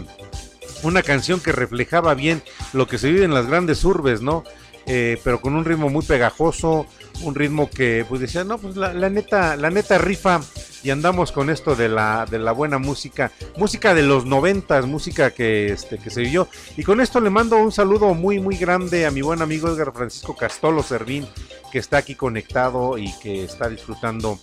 una 0.82 1.02
canción 1.02 1.40
que 1.40 1.52
reflejaba 1.52 2.14
bien 2.14 2.42
lo 2.72 2.86
que 2.86 2.98
se 2.98 3.08
vive 3.10 3.24
en 3.24 3.34
las 3.34 3.46
grandes 3.46 3.84
urbes, 3.84 4.22
¿no? 4.22 4.44
Eh, 4.86 5.20
pero 5.22 5.40
con 5.40 5.54
un 5.54 5.64
ritmo 5.64 5.88
muy 5.90 6.04
pegajoso, 6.04 6.86
un 7.22 7.34
ritmo 7.34 7.68
que 7.68 8.04
pues 8.08 8.20
decía, 8.20 8.44
no, 8.44 8.56
pues 8.58 8.76
la, 8.76 8.94
la 8.94 9.10
neta, 9.10 9.54
la 9.56 9.70
neta 9.70 9.98
rifa 9.98 10.40
y 10.82 10.90
andamos 10.90 11.32
con 11.32 11.50
esto 11.50 11.76
de 11.76 11.88
la, 11.88 12.26
de 12.28 12.38
la 12.38 12.52
buena 12.52 12.78
música, 12.78 13.30
música 13.56 13.92
de 13.94 14.02
los 14.02 14.24
noventas, 14.24 14.86
música 14.86 15.32
que, 15.32 15.66
este, 15.72 15.98
que 15.98 16.08
se 16.10 16.22
vivió. 16.22 16.48
Y 16.76 16.82
con 16.82 17.00
esto 17.00 17.20
le 17.20 17.30
mando 17.30 17.56
un 17.58 17.70
saludo 17.72 18.14
muy, 18.14 18.40
muy 18.40 18.56
grande 18.56 19.04
a 19.06 19.10
mi 19.10 19.20
buen 19.20 19.42
amigo 19.42 19.68
Edgar 19.68 19.92
Francisco 19.92 20.34
Castolo 20.34 20.82
Servín, 20.82 21.28
que 21.70 21.78
está 21.78 21.98
aquí 21.98 22.14
conectado 22.14 22.96
y 22.96 23.12
que 23.18 23.44
está 23.44 23.68
disfrutando 23.68 24.40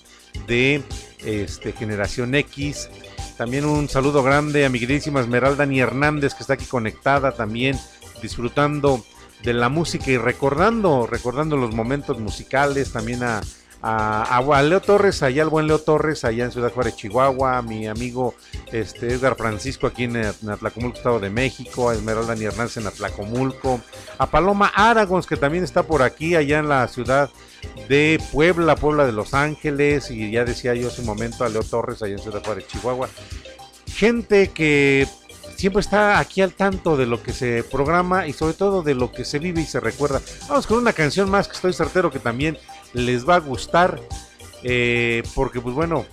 de 0.48 0.84
este, 1.26 1.72
Generación 1.74 2.36
X. 2.36 2.90
También 3.38 3.66
un 3.66 3.88
saludo 3.88 4.24
grande 4.24 4.66
a 4.66 4.70
mi 4.70 4.80
queridísima 4.80 5.22
Esmeralda 5.22 5.66
Ni 5.66 5.80
Hernández, 5.80 6.34
que 6.34 6.42
está 6.42 6.54
aquí 6.54 6.66
conectada 6.66 7.34
también, 7.34 7.78
disfrutando 8.22 9.04
de 9.44 9.54
la 9.54 9.70
música 9.70 10.10
y 10.10 10.18
recordando, 10.18 11.06
recordando 11.06 11.58
los 11.58 11.74
momentos 11.76 12.20
musicales, 12.20 12.92
también 12.92 13.22
a, 13.24 13.42
a, 13.82 14.62
Leo 14.64 14.82
Torres, 14.82 15.22
allá 15.22 15.44
al 15.44 15.50
buen 15.50 15.68
Leo 15.68 15.80
Torres, 15.80 16.24
allá 16.24 16.46
en 16.46 16.52
Ciudad 16.52 16.74
Juárez, 16.74 16.96
Chihuahua, 16.96 17.58
a 17.58 17.62
mi 17.62 17.88
amigo 17.88 18.34
este, 18.72 19.14
Edgar 19.14 19.36
Francisco 19.36 19.88
aquí 19.88 20.06
en, 20.06 20.16
en 20.16 20.50
Atlacomulco, 20.50 20.98
Estado 20.98 21.20
de 21.20 21.30
México, 21.30 21.90
a 21.90 21.94
Esmeralda 21.94 22.34
Hernández 22.34 22.78
en 22.78 22.88
Atlacomulco, 22.88 23.82
a 24.18 24.30
Paloma 24.30 24.72
Aragons, 24.76 25.28
que 25.28 25.38
también 25.38 25.64
está 25.64 25.84
por 25.84 26.02
aquí, 26.02 26.36
allá 26.36 26.60
en 26.60 26.70
la 26.70 26.88
ciudad 26.88 27.30
de 27.88 28.22
Puebla, 28.32 28.76
Puebla 28.76 29.06
de 29.06 29.12
Los 29.12 29.34
Ángeles, 29.34 30.12
y 30.12 30.32
ya 30.32 30.46
decía 30.46 30.74
yo 30.74 30.88
hace 30.88 31.02
un 31.02 31.08
momento 31.08 31.44
a 31.44 31.50
Leo 31.50 31.64
Torres, 31.64 32.02
allá 32.02 32.14
en 32.14 32.20
Ciudad 32.20 32.44
Juárez, 32.44 32.68
Chihuahua. 32.68 33.10
Gente 33.94 34.50
que 34.50 35.08
siempre 35.56 35.80
está 35.82 36.20
aquí 36.20 36.42
al 36.42 36.54
tanto 36.54 36.98
de 36.98 37.06
lo 37.06 37.24
que 37.24 37.34
se 37.34 37.64
programa 37.64 38.28
y 38.28 38.34
sobre 38.34 38.54
todo 38.54 38.84
de 38.84 38.94
lo 38.94 39.12
que 39.12 39.26
se 39.26 39.40
vive 39.40 39.62
y 39.62 39.66
se 39.66 39.80
recuerda. 39.80 40.22
Vamos 40.48 40.68
con 40.68 40.78
una 40.78 40.94
canción 40.94 41.30
más 41.30 41.48
que 41.48 41.56
estoy 41.56 41.74
certero 41.74 42.12
que 42.12 42.20
también 42.20 42.58
les 42.94 43.28
va 43.28 43.36
a 43.36 43.40
gustar, 43.40 44.00
eh, 44.64 45.24
porque 45.34 45.60
pues 45.60 45.76
bueno, 45.76 46.06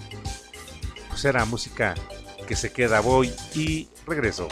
pues 1.08 1.24
era 1.24 1.44
música 1.44 1.94
que 2.46 2.56
se 2.56 2.72
queda, 2.72 3.00
voy 3.00 3.32
y 3.54 3.88
regreso. 4.06 4.48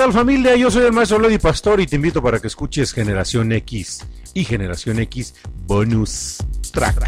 Tal 0.00 0.12
familia? 0.14 0.56
Yo 0.56 0.70
soy 0.70 0.86
el 0.86 0.94
maestro 0.94 1.18
Lady 1.18 1.36
Pastor 1.36 1.78
y 1.78 1.86
te 1.86 1.96
invito 1.96 2.22
para 2.22 2.40
que 2.40 2.46
escuches 2.46 2.94
Generación 2.94 3.52
X 3.52 3.98
y 4.32 4.44
Generación 4.44 4.98
X 4.98 5.34
Bonus 5.66 6.38
Track. 6.72 7.06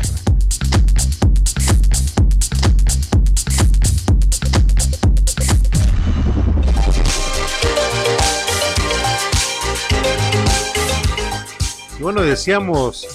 Bueno, 11.98 12.20
decíamos, 12.20 13.07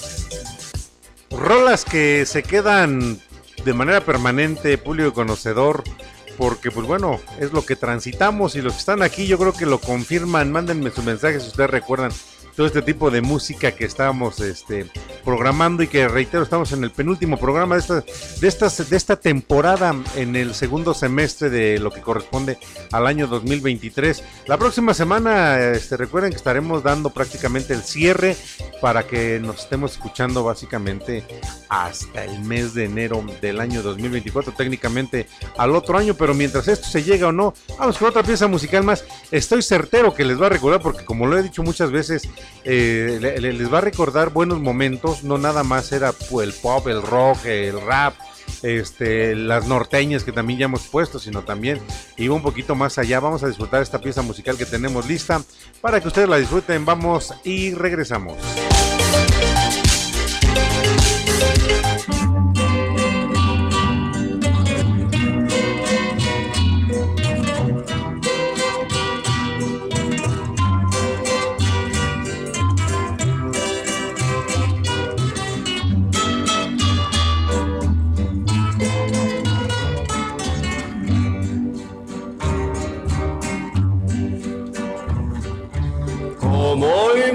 rolas 1.30 1.84
que 1.84 2.26
se 2.26 2.42
quedan 2.42 3.20
de 3.64 3.74
manera 3.74 4.00
permanente, 4.00 4.76
público 4.76 5.12
conocedor, 5.12 5.84
porque 6.38 6.70
pues 6.70 6.86
bueno, 6.86 7.20
es 7.40 7.52
lo 7.52 7.66
que 7.66 7.74
transitamos 7.74 8.54
y 8.54 8.62
los 8.62 8.74
que 8.74 8.78
están 8.78 9.02
aquí 9.02 9.26
yo 9.26 9.38
creo 9.38 9.52
que 9.52 9.66
lo 9.66 9.80
confirman, 9.80 10.52
mándenme 10.52 10.90
sus 10.90 11.04
mensajes 11.04 11.42
si 11.42 11.48
ustedes 11.48 11.68
recuerdan 11.68 12.12
todo 12.56 12.66
este 12.66 12.80
tipo 12.80 13.10
de 13.10 13.20
música 13.22 13.72
que 13.72 13.84
estamos 13.84 14.38
este, 14.40 14.86
programando 15.32 15.82
y 15.82 15.88
que 15.88 16.08
reitero, 16.08 16.42
estamos 16.42 16.72
en 16.72 16.82
el 16.84 16.90
penúltimo 16.90 17.36
programa 17.38 17.74
de 17.74 17.82
esta, 17.82 18.00
de, 18.40 18.48
estas, 18.48 18.88
de 18.88 18.96
esta 18.96 19.16
temporada 19.16 19.94
en 20.16 20.36
el 20.36 20.54
segundo 20.54 20.94
semestre 20.94 21.50
de 21.50 21.78
lo 21.78 21.90
que 21.90 22.00
corresponde 22.00 22.56
al 22.92 23.06
año 23.06 23.26
2023. 23.26 24.24
La 24.46 24.56
próxima 24.56 24.94
semana, 24.94 25.58
este, 25.72 25.98
recuerden 25.98 26.30
que 26.30 26.38
estaremos 26.38 26.82
dando 26.82 27.10
prácticamente 27.10 27.74
el 27.74 27.82
cierre 27.82 28.36
para 28.80 29.06
que 29.06 29.38
nos 29.38 29.58
estemos 29.64 29.92
escuchando 29.92 30.44
básicamente 30.44 31.22
hasta 31.68 32.24
el 32.24 32.40
mes 32.44 32.72
de 32.72 32.84
enero 32.86 33.22
del 33.42 33.60
año 33.60 33.82
2024, 33.82 34.54
técnicamente 34.56 35.26
al 35.58 35.76
otro 35.76 35.98
año, 35.98 36.14
pero 36.14 36.32
mientras 36.32 36.68
esto 36.68 36.88
se 36.88 37.02
llega 37.02 37.26
o 37.28 37.32
no, 37.32 37.52
vamos 37.78 37.98
con 37.98 38.08
otra 38.08 38.22
pieza 38.22 38.46
musical 38.46 38.82
más. 38.82 39.04
Estoy 39.30 39.60
certero 39.60 40.14
que 40.14 40.24
les 40.24 40.40
va 40.40 40.46
a 40.46 40.48
recordar, 40.48 40.80
porque 40.80 41.04
como 41.04 41.26
lo 41.26 41.36
he 41.36 41.42
dicho 41.42 41.62
muchas 41.62 41.90
veces, 41.90 42.26
eh, 42.64 43.18
le- 43.20 43.38
le- 43.42 43.52
les 43.52 43.70
va 43.70 43.76
a 43.76 43.82
recordar 43.82 44.30
buenos 44.30 44.58
momentos, 44.58 45.17
no 45.22 45.38
nada 45.38 45.62
más 45.62 45.92
era 45.92 46.12
pues, 46.12 46.48
el 46.48 46.54
pop, 46.54 46.86
el 46.88 47.02
rock, 47.02 47.46
el 47.46 47.80
rap, 47.80 48.14
este, 48.62 49.34
las 49.34 49.66
norteñas 49.66 50.24
que 50.24 50.32
también 50.32 50.58
ya 50.58 50.64
hemos 50.66 50.88
puesto, 50.88 51.18
sino 51.18 51.42
también 51.42 51.80
iba 52.16 52.34
un 52.34 52.42
poquito 52.42 52.74
más 52.74 52.98
allá. 52.98 53.20
Vamos 53.20 53.42
a 53.42 53.48
disfrutar 53.48 53.82
esta 53.82 54.00
pieza 54.00 54.22
musical 54.22 54.56
que 54.56 54.66
tenemos 54.66 55.06
lista 55.06 55.42
para 55.80 56.00
que 56.00 56.08
ustedes 56.08 56.28
la 56.28 56.36
disfruten. 56.36 56.84
Vamos 56.84 57.34
y 57.44 57.74
regresamos. 57.74 58.36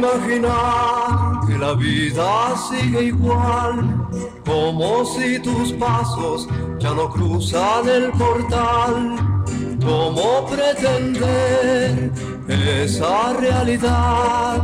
Imaginar 0.03 1.39
que 1.47 1.57
la 1.57 1.73
vida 1.73 2.55
sigue 2.69 3.05
igual? 3.05 4.07
Como 4.45 5.05
si 5.05 5.39
tus 5.39 5.71
pasos 5.73 6.47
ya 6.79 6.93
no 6.93 7.09
cruzan 7.09 7.87
el 7.87 8.11
portal. 8.11 9.43
¿Cómo 9.83 10.45
pretender 10.47 12.11
esa 12.47 13.33
realidad? 13.33 14.61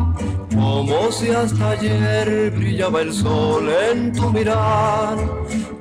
Como 0.53 1.11
si 1.11 1.29
hasta 1.29 1.71
ayer 1.71 2.51
brillaba 2.51 3.01
el 3.01 3.13
sol 3.13 3.69
en 3.69 4.13
tu 4.13 4.29
mirar. 4.29 5.17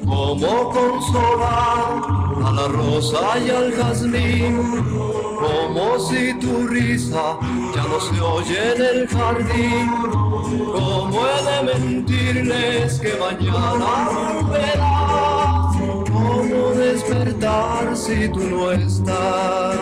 ¿Cómo 0.05 0.71
consolar 0.71 2.03
a 2.45 2.53
la 2.53 2.69
rosa 2.69 3.39
y 3.39 3.51
al 3.51 3.73
jazmín? 3.73 4.85
Como 5.39 5.99
si 6.01 6.35
tu 6.41 6.67
risa 6.67 7.39
ya 7.75 7.83
no 7.83 8.01
se 8.01 8.21
oye 8.21 8.75
en 8.75 8.83
el 8.83 9.09
jardín. 9.09 9.91
¿Cómo 10.73 11.21
he 11.27 11.43
de 11.45 11.75
mentirles 11.75 12.99
que 13.01 13.15
mañana 13.17 14.09
volverás? 14.13 15.58
¿Cómo 16.29 16.75
despertar 16.75 17.97
si 17.97 18.29
tú 18.29 18.41
no 18.41 18.71
estás? 18.71 19.79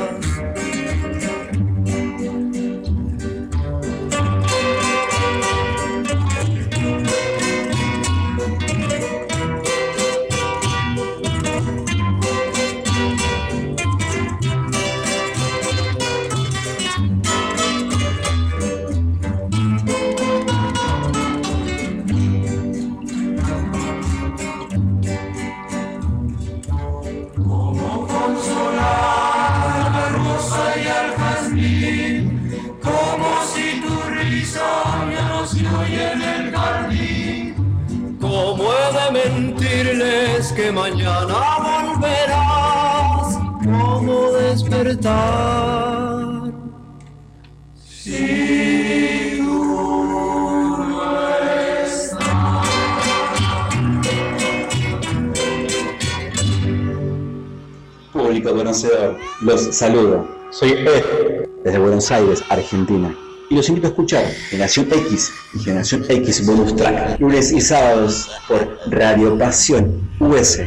Conocedor, 58.56 59.18
los 59.42 59.76
saludo. 59.76 60.26
Soy 60.50 60.72
Ed, 60.72 61.46
desde 61.62 61.78
Buenos 61.78 62.10
Aires, 62.10 62.42
Argentina. 62.48 63.14
Y 63.50 63.54
los 63.54 63.68
invito 63.68 63.86
a 63.86 63.90
escuchar 63.90 64.26
Generación 64.50 64.88
X 64.90 65.32
y 65.54 65.58
Generación 65.60 66.04
X 66.08 66.44
Bonus 66.46 66.74
Track, 66.74 67.20
lunes 67.20 67.52
y 67.52 67.60
sábados 67.60 68.28
por 68.48 68.78
Radio 68.88 69.38
Pasión 69.38 70.10
US, 70.18 70.62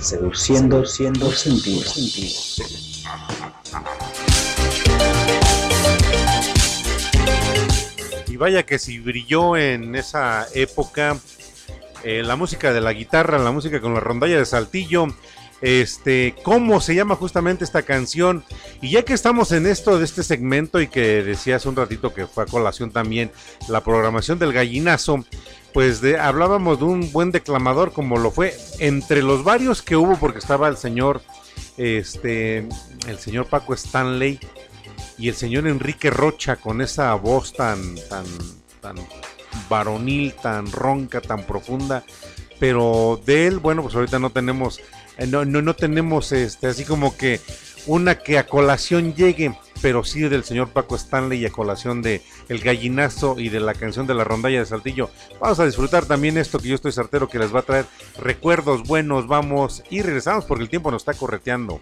seduciendo 0.00 0.84
siendo 0.84 1.32
sentido. 1.32 1.90
Y 8.26 8.36
vaya 8.36 8.64
que 8.64 8.78
si 8.78 8.98
brilló 8.98 9.56
en 9.56 9.94
esa 9.94 10.46
época 10.54 11.16
eh, 12.04 12.22
la 12.22 12.36
música 12.36 12.72
de 12.72 12.80
la 12.80 12.92
guitarra, 12.92 13.38
la 13.38 13.50
música 13.52 13.80
con 13.80 13.94
la 13.94 14.00
rondalla 14.00 14.38
de 14.38 14.44
saltillo. 14.44 15.06
Este, 15.60 16.34
¿cómo 16.44 16.80
se 16.80 16.94
llama 16.94 17.16
justamente 17.16 17.64
esta 17.64 17.82
canción? 17.82 18.44
Y 18.80 18.90
ya 18.90 19.04
que 19.04 19.12
estamos 19.12 19.50
en 19.52 19.66
esto 19.66 19.98
de 19.98 20.04
este 20.04 20.22
segmento 20.22 20.80
y 20.80 20.86
que 20.86 21.22
decía 21.22 21.56
hace 21.56 21.68
un 21.68 21.76
ratito 21.76 22.14
que 22.14 22.26
fue 22.26 22.44
a 22.44 22.46
colación 22.46 22.92
también 22.92 23.32
la 23.68 23.82
programación 23.82 24.38
del 24.38 24.52
gallinazo, 24.52 25.24
pues 25.74 26.00
de, 26.00 26.18
hablábamos 26.18 26.78
de 26.78 26.84
un 26.84 27.12
buen 27.12 27.32
declamador 27.32 27.92
como 27.92 28.18
lo 28.18 28.30
fue 28.30 28.56
entre 28.78 29.22
los 29.22 29.42
varios 29.42 29.82
que 29.82 29.96
hubo 29.96 30.16
porque 30.16 30.38
estaba 30.38 30.68
el 30.68 30.76
señor 30.76 31.20
este 31.76 32.66
el 33.06 33.18
señor 33.18 33.46
Paco 33.46 33.74
Stanley 33.74 34.40
y 35.18 35.28
el 35.28 35.34
señor 35.34 35.66
Enrique 35.66 36.10
Rocha 36.10 36.56
con 36.56 36.80
esa 36.80 37.14
voz 37.14 37.52
tan 37.52 37.96
tan 38.08 38.24
tan 38.80 38.96
varonil, 39.68 40.34
tan 40.34 40.70
ronca, 40.70 41.20
tan 41.20 41.44
profunda, 41.44 42.04
pero 42.58 43.20
de 43.24 43.46
él, 43.46 43.58
bueno, 43.58 43.82
pues 43.82 43.94
ahorita 43.94 44.18
no 44.18 44.30
tenemos 44.30 44.80
no, 45.26 45.44
no, 45.44 45.62
no 45.62 45.74
tenemos 45.74 46.32
este 46.32 46.68
así 46.68 46.84
como 46.84 47.16
que 47.16 47.40
una 47.88 48.16
que 48.16 48.38
a 48.38 48.46
colación 48.46 49.14
llegue, 49.14 49.56
pero 49.80 50.04
sí 50.04 50.20
del 50.20 50.44
señor 50.44 50.68
Paco 50.68 50.94
Stanley 50.94 51.40
y 51.40 51.46
a 51.46 51.50
colación 51.50 52.02
de 52.02 52.22
El 52.48 52.60
Gallinazo 52.60 53.36
y 53.38 53.48
de 53.48 53.60
la 53.60 53.74
canción 53.74 54.06
de 54.06 54.14
la 54.14 54.24
rondalla 54.24 54.58
de 54.58 54.66
Saltillo. 54.66 55.10
Vamos 55.40 55.58
a 55.58 55.64
disfrutar 55.64 56.04
también 56.04 56.36
esto 56.36 56.58
que 56.58 56.68
yo 56.68 56.74
estoy 56.74 56.92
certero 56.92 57.28
que 57.28 57.38
les 57.38 57.54
va 57.54 57.60
a 57.60 57.62
traer 57.62 57.86
recuerdos 58.18 58.82
buenos. 58.82 59.26
Vamos 59.26 59.82
y 59.90 60.02
regresamos 60.02 60.44
porque 60.44 60.64
el 60.64 60.68
tiempo 60.68 60.90
nos 60.90 61.02
está 61.02 61.14
correteando. 61.14 61.80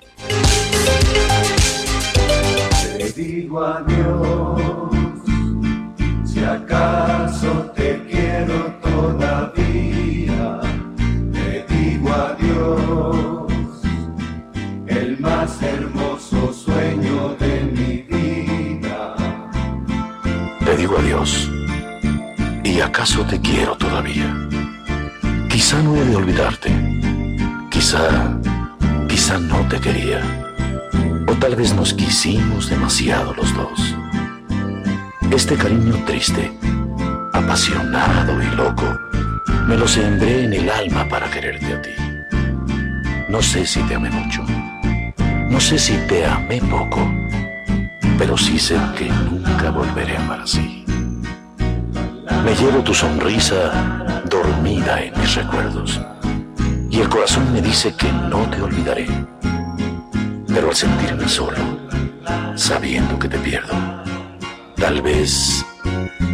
Te 2.96 3.12
digo 3.12 3.60
adiós, 3.60 4.90
si 6.24 6.44
acaso 6.44 7.72
te 7.74 8.00
quiero 8.08 8.74
todavía. 8.80 9.65
Digo 12.16 12.24
adiós, 12.24 13.82
el 14.86 15.18
más 15.20 15.62
hermoso 15.62 16.50
sueño 16.50 17.36
de 17.38 17.60
mi 17.76 17.96
vida. 18.08 19.14
Te 20.64 20.76
digo 20.78 20.96
adiós. 20.98 21.50
¿Y 22.64 22.80
acaso 22.80 23.22
te 23.24 23.38
quiero 23.38 23.76
todavía? 23.76 24.34
Quizá 25.50 25.82
no 25.82 25.94
he 25.94 26.04
de 26.06 26.16
olvidarte. 26.16 26.70
Quizá, 27.70 28.38
quizá 29.08 29.38
no 29.38 29.58
te 29.68 29.78
quería. 29.78 30.22
O 31.28 31.32
tal 31.34 31.54
vez 31.54 31.74
nos 31.74 31.92
quisimos 31.92 32.70
demasiado 32.70 33.34
los 33.34 33.54
dos. 33.54 33.94
Este 35.30 35.54
cariño 35.54 36.02
triste, 36.06 36.50
apasionado 37.34 38.42
y 38.42 38.56
loco, 38.56 38.86
me 39.66 39.76
lo 39.76 39.86
sembré 39.86 40.44
en 40.44 40.52
el 40.54 40.70
alma 40.70 41.06
para 41.08 41.30
quererte 41.30 41.72
a 41.72 41.82
ti. 41.82 42.05
No 43.36 43.42
sé 43.42 43.66
si 43.66 43.82
te 43.82 43.96
amé 43.96 44.08
mucho. 44.08 44.42
No 45.50 45.60
sé 45.60 45.78
si 45.78 45.92
te 46.08 46.24
amé 46.24 46.58
poco. 46.58 47.06
Pero 48.16 48.34
sí 48.34 48.58
sé 48.58 48.78
que 48.96 49.10
nunca 49.10 49.70
volveré 49.70 50.16
a 50.16 50.22
amar 50.22 50.40
así. 50.40 50.86
Me 52.42 52.54
llevo 52.54 52.82
tu 52.82 52.94
sonrisa 52.94 54.22
dormida 54.24 55.02
en 55.02 55.20
mis 55.20 55.34
recuerdos. 55.34 56.00
Y 56.88 57.00
el 57.00 57.10
corazón 57.10 57.52
me 57.52 57.60
dice 57.60 57.94
que 57.94 58.10
no 58.10 58.48
te 58.48 58.62
olvidaré. 58.62 59.06
Pero 60.48 60.70
al 60.70 60.74
sentirme 60.74 61.28
solo, 61.28 61.58
sabiendo 62.54 63.18
que 63.18 63.28
te 63.28 63.38
pierdo, 63.38 63.74
tal 64.76 65.02
vez, 65.02 65.62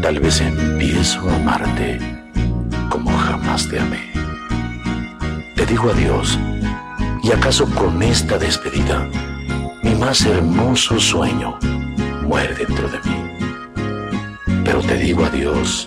tal 0.00 0.20
vez 0.20 0.40
empiezo 0.40 1.28
a 1.28 1.34
amarte 1.34 1.98
como 2.88 3.10
jamás 3.10 3.68
te 3.68 3.80
amé. 3.80 4.12
Te 5.56 5.66
digo 5.66 5.90
adiós, 5.90 6.38
y 7.22 7.30
acaso 7.30 7.66
con 7.66 8.02
esta 8.02 8.36
despedida, 8.38 9.08
mi 9.82 9.94
más 9.94 10.24
hermoso 10.26 10.98
sueño 10.98 11.58
muere 12.22 12.54
dentro 12.54 12.88
de 12.88 12.98
mí. 12.98 14.62
Pero 14.64 14.80
te 14.80 14.96
digo 14.96 15.24
adiós 15.24 15.86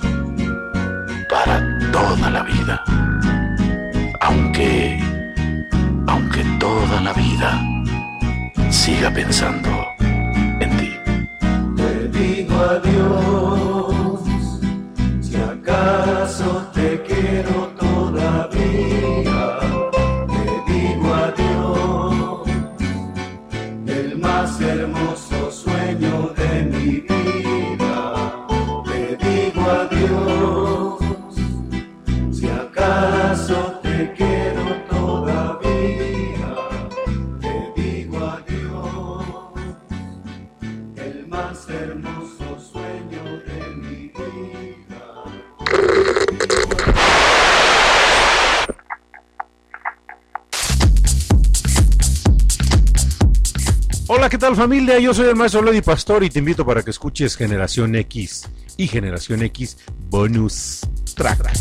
para 1.30 1.62
toda 1.92 2.30
la 2.30 2.44
vida. 2.44 2.84
Aunque, 4.22 5.00
aunque 6.08 6.44
toda 6.60 7.02
la 7.02 7.14
vida 7.14 7.62
siga 8.70 9.12
pensando 9.12 9.95
familia? 54.56 55.00
Yo 55.00 55.14
soy 55.14 55.28
el 55.28 55.36
maestro 55.36 55.62
Lady 55.62 55.82
Pastor 55.82 56.24
y 56.24 56.30
te 56.30 56.40
invito 56.40 56.66
para 56.66 56.82
que 56.82 56.90
escuches 56.90 57.36
Generación 57.36 57.94
X 57.96 58.48
y 58.78 58.88
Generación 58.88 59.44
X 59.44 59.78
Bonus 60.10 60.82
Track. 61.16 61.52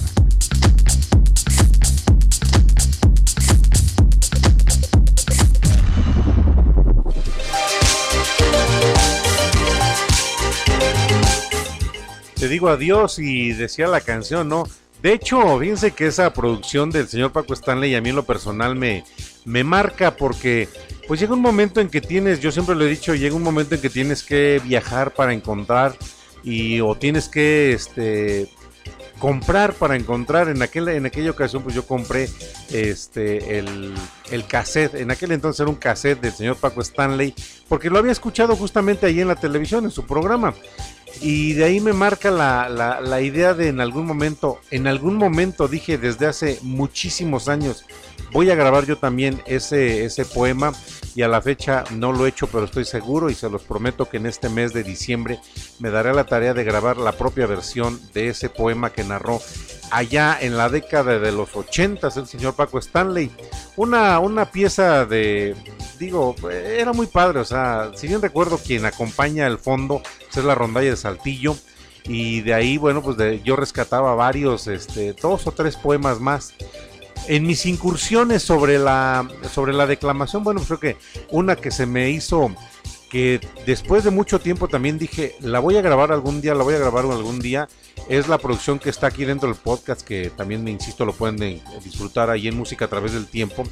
Te 12.37 12.49
digo 12.49 12.69
adiós 12.69 13.19
y 13.19 13.53
decía 13.53 13.89
la 13.89 14.01
canción, 14.01 14.49
¿no? 14.49 14.65
De 15.03 15.13
hecho, 15.13 15.59
fíjense 15.59 15.91
que 15.93 16.07
esa 16.07 16.33
producción 16.33 16.91
del 16.91 17.09
señor 17.09 17.33
Paco 17.33 17.55
Stanley 17.55 17.95
a 17.95 18.01
mí 18.01 18.11
en 18.11 18.17
lo 18.17 18.25
personal 18.25 18.77
me, 18.77 19.05
me 19.45 19.65
marca 19.65 20.17
porque 20.17 20.69
pues 21.07 21.21
llega 21.21 21.35
un 21.35 21.41
momento 21.41 21.81
en 21.81 21.89
que 21.89 22.01
tienes, 22.01 22.41
yo 22.41 22.51
siempre 22.51 22.75
lo 22.75 22.85
he 22.85 22.89
dicho, 22.89 23.15
llega 23.15 23.37
un 23.37 23.43
momento 23.43 23.75
en 23.75 23.81
que 23.81 23.91
tienes 23.91 24.23
que 24.23 24.61
viajar 24.65 25.13
para 25.13 25.33
encontrar 25.33 25.97
y 26.43 26.81
o 26.81 26.95
tienes 26.95 27.29
que 27.29 27.73
este 27.73 28.49
comprar 29.19 29.75
para 29.75 29.97
encontrar. 29.97 30.49
En 30.49 30.63
aquel 30.63 30.89
en 30.89 31.07
aquella 31.07 31.31
ocasión 31.31 31.63
pues 31.63 31.75
yo 31.75 31.87
compré 31.87 32.29
este 32.71 33.59
el, 33.59 33.95
el 34.31 34.47
cassette. 34.47 34.95
En 34.97 35.11
aquel 35.11 35.33
entonces 35.33 35.61
era 35.61 35.71
un 35.71 35.77
cassette 35.77 36.21
del 36.21 36.33
señor 36.33 36.57
Paco 36.57 36.81
Stanley 36.81 37.35
porque 37.69 37.91
lo 37.91 37.99
había 37.99 38.13
escuchado 38.13 38.57
justamente 38.57 39.07
ahí 39.07 39.21
en 39.21 39.29
la 39.29 39.37
televisión 39.37 39.85
en 39.85 39.91
su 39.91 40.07
programa 40.07 40.55
y 41.21 41.55
de 41.55 41.65
ahí 41.65 41.81
me 41.81 41.93
marca 41.93 42.31
la, 42.31 42.69
la, 42.69 43.01
la 43.01 43.21
idea 43.21 43.55
de 43.55 43.69
en 43.69 43.81
algún 43.81 44.07
momento 44.07 44.61
en 44.71 44.87
algún 44.87 45.17
momento 45.17 45.69
dije 45.69 45.99
desde 45.99 46.27
hace 46.27 46.59
muchísimos 46.63 47.49
años 47.49 47.85
voy 48.33 48.51
a 48.51 48.55
grabar 48.55 48.85
yo 48.85 48.99
también 48.99 49.41
ese, 49.47 50.05
ese 50.05 50.25
poema 50.25 50.73
y 51.15 51.23
a 51.23 51.29
la 51.29 51.41
fecha 51.41 51.85
no 51.91 52.13
lo 52.13 52.27
he 52.27 52.31
hecho, 52.31 52.49
pero 52.49 52.65
estoy 52.65 52.85
seguro 52.85 53.31
y 53.31 53.35
se 53.35 53.49
los 53.49 53.63
prometo 53.63 54.09
que 54.09 54.17
en 54.17 54.27
este 54.27 54.49
mes 54.49 54.73
de 54.73 54.83
diciembre 54.83 55.41
me 55.79 55.91
daré 55.91 56.13
la 56.13 56.25
tarea 56.25 56.55
de 56.55 56.65
grabar 56.65 56.97
la 56.97 57.13
propia 57.13 57.47
versión 57.47 58.01
de 58.13 58.29
ese 58.29 58.49
poema 58.49 58.91
que 58.91 59.05
narró 59.05 59.41
allá 59.91 60.37
en 60.41 60.57
la 60.57 60.69
década 60.69 61.19
de 61.19 61.33
los 61.33 61.55
80 61.55 62.09
el 62.17 62.27
señor 62.27 62.55
Paco 62.55 62.79
Stanley. 62.79 63.31
Una, 63.77 64.19
una 64.19 64.51
pieza 64.51 65.07
de, 65.07 65.55
digo, 65.99 66.35
era 66.51 66.93
muy 66.93 67.07
padre, 67.07 67.41
o 67.41 67.45
sea, 67.45 67.93
si 67.95 68.09
bien 68.09 68.21
recuerdo 68.21 68.59
quien 68.59 68.85
acompaña 68.85 69.47
el 69.47 69.59
fondo 69.59 70.03
pues 70.03 70.37
es 70.39 70.45
la 70.45 70.55
rondalla 70.55 70.91
de 70.91 70.97
Saltillo 70.97 71.57
y 72.07 72.43
de 72.43 72.55
ahí, 72.55 72.77
bueno, 72.77 73.03
pues 73.03 73.17
de, 73.17 73.41
yo 73.43 73.57
rescataba 73.57 74.15
varios, 74.15 74.67
este, 74.67 75.15
dos 75.15 75.47
o 75.47 75.53
tres 75.53 75.77
poemas 75.77 76.21
más 76.21 76.55
en 77.29 77.47
mis 77.47 77.67
incursiones 77.67 78.43
sobre 78.43 78.79
la 78.79 79.29
sobre 79.53 79.73
la 79.73 79.87
declamación, 79.87 80.45
bueno, 80.45 80.61
pues 80.61 80.79
creo 80.79 80.81
que 80.81 81.25
una 81.31 81.57
que 81.57 81.71
se 81.71 81.87
me 81.87 82.11
hizo 82.11 82.55
que 83.15 83.41
después 83.65 84.03
de 84.03 84.11
mucho 84.11 84.41
tiempo 84.41 84.67
también 84.67 84.99
dije, 84.99 85.37
la 85.39 85.61
voy 85.61 85.77
a 85.77 85.83
grabar 85.83 86.11
algún 86.11 86.41
día, 86.41 86.53
la 86.53 86.65
voy 86.65 86.75
a 86.75 86.79
grabar 86.79 87.05
algún 87.05 87.39
día, 87.39 87.69
es 88.09 88.27
la 88.27 88.39
producción 88.39 88.81
que 88.81 88.91
está 88.91 89.07
aquí 89.07 89.25
dentro 89.25 89.49
del 89.49 89.57
podcast, 89.57 90.03
que 90.03 90.31
también 90.31 90.65
me 90.65 90.73
insisto, 90.73 91.05
lo 91.05 91.13
pueden 91.13 91.41
eh, 91.41 91.63
disfrutar 91.85 92.29
ahí 92.29 92.49
en 92.49 92.57
Música 92.57 92.87
a 92.87 92.89
través 92.89 93.13
del 93.13 93.29
tiempo, 93.29 93.63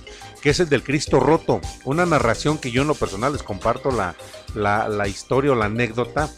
que 0.40 0.50
es 0.50 0.60
el 0.60 0.68
del 0.68 0.84
Cristo 0.84 1.18
Roto, 1.18 1.60
una 1.84 2.06
narración 2.06 2.56
que 2.56 2.70
yo 2.70 2.82
en 2.82 2.88
lo 2.88 2.94
personal 2.94 3.32
les 3.32 3.42
comparto 3.42 3.90
la, 3.90 4.14
la, 4.54 5.08
historia 5.08 5.50
o 5.50 5.56
la 5.56 5.64
anécdota, 5.64 6.30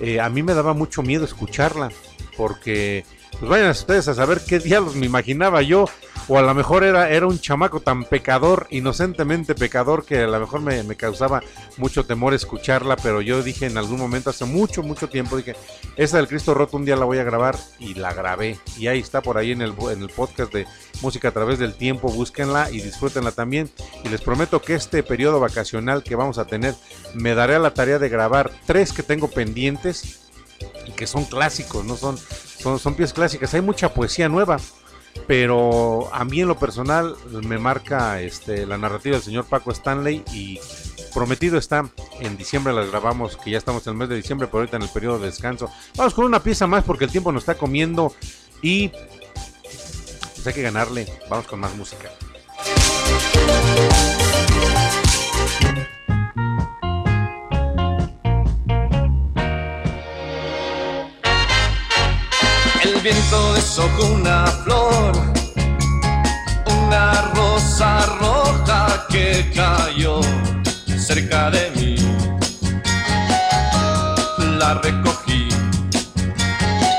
eh, 0.00 0.20
a 0.20 0.28
mí 0.28 0.42
me 0.42 0.54
daba 0.54 0.74
mucho 0.74 1.02
miedo 1.02 1.24
escucharla, 1.24 1.90
porque 2.36 3.04
pues 3.38 3.48
vayan 3.48 3.70
ustedes 3.70 4.08
a 4.08 4.14
saber 4.14 4.40
qué 4.44 4.58
diablos 4.58 4.96
me 4.96 5.06
imaginaba 5.06 5.62
yo, 5.62 5.84
o 6.28 6.38
a 6.38 6.42
lo 6.42 6.54
mejor 6.54 6.84
era, 6.84 7.08
era 7.10 7.26
un 7.26 7.40
chamaco 7.40 7.80
tan 7.80 8.04
pecador, 8.04 8.66
inocentemente 8.70 9.54
pecador, 9.54 10.04
que 10.04 10.18
a 10.18 10.26
lo 10.26 10.38
mejor 10.38 10.60
me, 10.60 10.94
causaba 10.94 11.42
mucho 11.78 12.04
temor 12.04 12.34
escucharla, 12.34 12.96
pero 12.96 13.22
yo 13.22 13.42
dije 13.42 13.66
en 13.66 13.78
algún 13.78 13.98
momento, 13.98 14.28
hace 14.28 14.44
mucho, 14.44 14.82
mucho 14.82 15.08
tiempo, 15.08 15.38
dije, 15.38 15.56
esa 15.96 16.18
del 16.18 16.28
Cristo 16.28 16.52
Roto 16.52 16.76
un 16.76 16.84
día 16.84 16.96
la 16.96 17.06
voy 17.06 17.18
a 17.18 17.24
grabar, 17.24 17.56
y 17.78 17.94
la 17.94 18.12
grabé, 18.12 18.58
y 18.76 18.88
ahí 18.88 18.98
está 18.98 19.22
por 19.22 19.38
ahí 19.38 19.52
en 19.52 19.62
el, 19.62 19.74
en 19.90 20.02
el 20.02 20.10
podcast 20.10 20.52
de 20.52 20.66
Música 21.00 21.28
a 21.28 21.32
través 21.32 21.58
del 21.58 21.74
tiempo, 21.74 22.08
búsquenla 22.08 22.70
y 22.70 22.80
disfrútenla 22.82 23.32
también, 23.32 23.70
y 24.04 24.08
les 24.10 24.20
prometo 24.20 24.60
que 24.60 24.74
este 24.74 25.02
periodo 25.02 25.40
vacacional 25.40 26.02
que 26.02 26.14
vamos 26.14 26.36
a 26.36 26.44
tener, 26.44 26.74
me 27.14 27.34
daré 27.34 27.54
a 27.54 27.58
la 27.58 27.72
tarea 27.72 27.98
de 27.98 28.08
grabar 28.10 28.50
tres 28.66 28.92
que 28.92 29.02
tengo 29.02 29.28
pendientes, 29.30 30.28
y 30.86 30.92
que 30.92 31.06
son 31.06 31.24
clásicos, 31.24 31.86
no 31.86 31.96
son, 31.96 32.18
son, 32.18 32.78
son 32.78 32.94
piezas 32.94 33.14
clásicas, 33.14 33.54
hay 33.54 33.60
mucha 33.62 33.94
poesía 33.94 34.28
nueva, 34.28 34.58
pero 35.26 36.08
a 36.12 36.24
mí 36.24 36.40
en 36.40 36.48
lo 36.48 36.58
personal 36.58 37.16
me 37.42 37.58
marca 37.58 38.20
este, 38.20 38.66
la 38.66 38.78
narrativa 38.78 39.16
del 39.16 39.24
señor 39.24 39.44
Paco 39.44 39.70
Stanley 39.72 40.24
y 40.32 40.58
prometido 41.12 41.58
está, 41.58 41.88
en 42.20 42.36
diciembre 42.36 42.72
las 42.72 42.90
grabamos, 42.90 43.36
que 43.36 43.50
ya 43.50 43.58
estamos 43.58 43.86
en 43.86 43.92
el 43.92 43.98
mes 43.98 44.08
de 44.08 44.16
diciembre, 44.16 44.46
pero 44.46 44.60
ahorita 44.60 44.76
en 44.76 44.84
el 44.84 44.88
periodo 44.88 45.18
de 45.18 45.26
descanso. 45.26 45.70
Vamos 45.96 46.14
con 46.14 46.24
una 46.24 46.42
pieza 46.42 46.66
más 46.66 46.84
porque 46.84 47.04
el 47.04 47.10
tiempo 47.10 47.32
nos 47.32 47.42
está 47.42 47.56
comiendo 47.56 48.14
y 48.62 48.88
pues 48.88 50.46
hay 50.46 50.54
que 50.54 50.62
ganarle. 50.62 51.06
Vamos 51.28 51.46
con 51.46 51.60
más 51.60 51.74
música. 51.74 52.10
El 62.88 63.02
viento 63.02 63.52
deshojó 63.52 64.06
una 64.14 64.46
flor, 64.64 65.12
una 66.66 67.20
rosa 67.34 68.06
roja 68.18 69.06
que 69.10 69.52
cayó 69.54 70.20
cerca 70.96 71.50
de 71.50 71.70
mí. 71.76 71.96
La 74.58 74.72
recogí, 74.74 75.48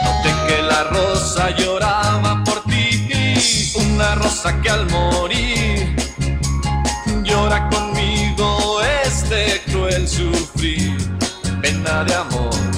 noté 0.03 0.31
que 0.47 0.61
la 0.61 0.83
rosa 0.83 1.49
lloraba 1.57 2.43
por 2.43 2.63
ti, 2.65 3.73
una 3.75 4.13
rosa 4.13 4.61
que 4.61 4.69
al 4.69 4.85
morir 4.91 5.95
llora 7.23 7.67
conmigo 7.69 8.79
este 9.05 9.63
cruel 9.65 10.07
sufrir, 10.07 10.97
pena 11.63 12.03
de 12.03 12.13
amor. 12.13 12.68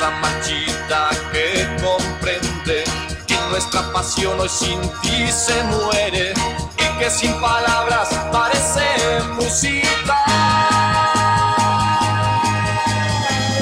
Rosa 0.00 0.10
marchita 0.12 1.10
que 1.30 1.68
comprende 1.82 2.84
que 3.26 3.36
nuestra 3.50 3.82
pasión 3.92 4.40
hoy 4.40 4.48
sin 4.48 4.80
ti 5.02 5.30
se 5.30 5.62
muere 5.64 6.32
y 6.78 6.98
que 6.98 7.10
sin 7.10 7.32
palabras 7.40 8.08
parece 8.32 8.80
música. 9.34 10.16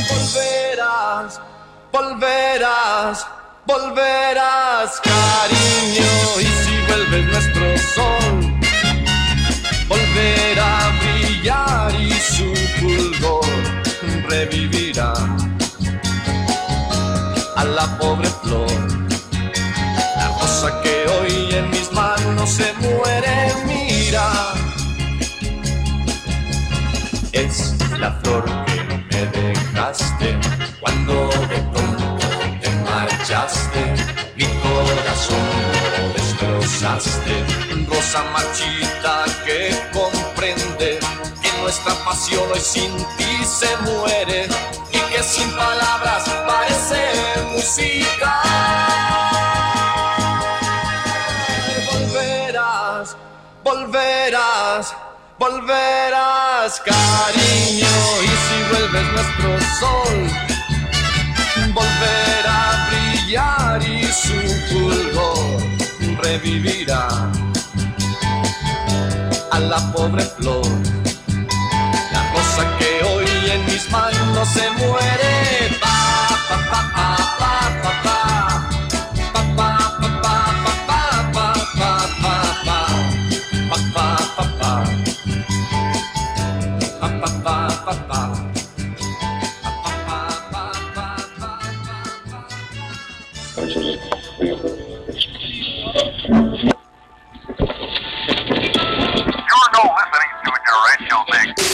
Volverás, 0.09 1.41
volverás, 1.93 3.27
volverás, 3.67 5.01
cariño, 5.01 5.98
a 17.59 17.65
la 17.65 17.87
pobre 17.99 18.29
flor. 18.43 18.71
La 20.17 20.29
rosa 20.41 20.81
que 20.83 20.95
hoy 21.15 21.55
en 21.57 21.69
mis 21.71 21.91
manos 21.93 22.51
se 22.51 22.73
muere, 22.75 23.53
mira. 23.67 24.27
Es 27.33 27.75
la 27.99 28.13
flor 28.21 28.45
que 28.67 28.79
me 29.11 29.23
dejaste 29.39 30.39
cuando 30.81 31.15
de 31.53 31.59
pronto 31.73 32.19
te 32.63 32.71
marchaste. 32.91 33.83
Mi 34.37 34.47
corazón 34.65 35.47
lo 35.95 36.05
destrozaste, 36.15 37.35
rosa 37.91 38.23
marchita 38.35 39.25
que 39.45 39.59
que 39.93 40.18
nuestra 41.69 41.93
pasión 42.03 42.51
hoy 42.51 42.61
sin 42.61 42.97
ti 43.19 43.45
se 43.45 43.77
muere 43.83 44.49
y 44.91 44.99
que 45.13 45.23
sin 45.23 45.51
palabras 45.51 46.25
parece 46.47 47.03
música. 47.53 48.33
Volverás, 51.93 53.17
volverás, 53.63 54.95
volverás, 55.39 56.81
cariño, 56.81 57.95
y 58.23 58.33
si 58.45 58.59
vuelves 58.71 59.13
nuestro 59.13 59.51
sol 59.79 60.17
volverá 61.75 62.71
a 62.71 62.89
brillar 62.89 63.83
y 63.83 64.05
su 64.11 64.41
fulgor 64.71 66.23
revivirá 66.23 67.09
a 69.51 69.59
la 69.61 69.93
pobre 69.93 70.23
flor. 70.23 71.08
Guzmán 73.79 74.33
no 74.35 74.45
se 74.45 74.69
muere. 74.73 75.71
Pa, 75.81 76.29
pa, 76.49 76.57
pa, 76.69 76.81
pa, 76.93 77.17
pa, 77.39 77.81
pa, 77.81 78.03
pa. 78.03 78.18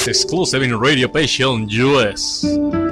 Exclusive 0.07 0.63
in 0.63 0.79
Radio 0.79 1.09
Passion 1.09 1.67
US. 1.69 2.84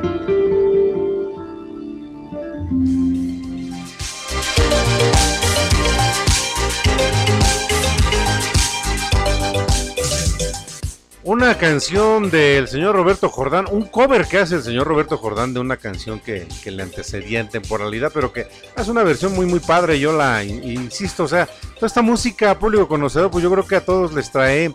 Canción 11.58 12.30
del 12.30 12.66
señor 12.68 12.94
Roberto 12.96 13.28
Jordán, 13.28 13.66
un 13.70 13.86
cover 13.86 14.26
que 14.26 14.38
hace 14.38 14.56
el 14.56 14.62
señor 14.62 14.86
Roberto 14.86 15.16
Jordán 15.16 15.54
de 15.54 15.60
una 15.60 15.76
canción 15.76 16.18
que, 16.20 16.46
que 16.62 16.70
le 16.70 16.82
antecedía 16.82 17.40
en 17.40 17.48
temporalidad, 17.48 18.10
pero 18.12 18.32
que 18.32 18.46
es 18.76 18.88
una 18.88 19.02
versión 19.02 19.32
muy 19.34 19.46
muy 19.46 19.60
padre, 19.60 19.98
yo 20.00 20.12
la 20.12 20.42
in- 20.44 20.62
insisto, 20.64 21.24
o 21.24 21.28
sea, 21.28 21.46
toda 21.76 21.86
esta 21.86 22.02
música 22.02 22.58
público 22.58 22.88
conocedor, 22.88 23.30
pues 23.30 23.42
yo 23.44 23.50
creo 23.50 23.66
que 23.66 23.76
a 23.76 23.84
todos 23.84 24.12
les 24.12 24.30
trae 24.30 24.72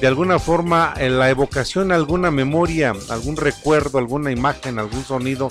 de 0.00 0.06
alguna 0.06 0.38
forma 0.38 0.94
en 0.96 1.18
la 1.18 1.30
evocación 1.30 1.92
alguna 1.92 2.30
memoria, 2.30 2.94
algún 3.10 3.36
recuerdo, 3.36 3.98
alguna 3.98 4.30
imagen, 4.30 4.78
algún 4.78 5.04
sonido, 5.04 5.48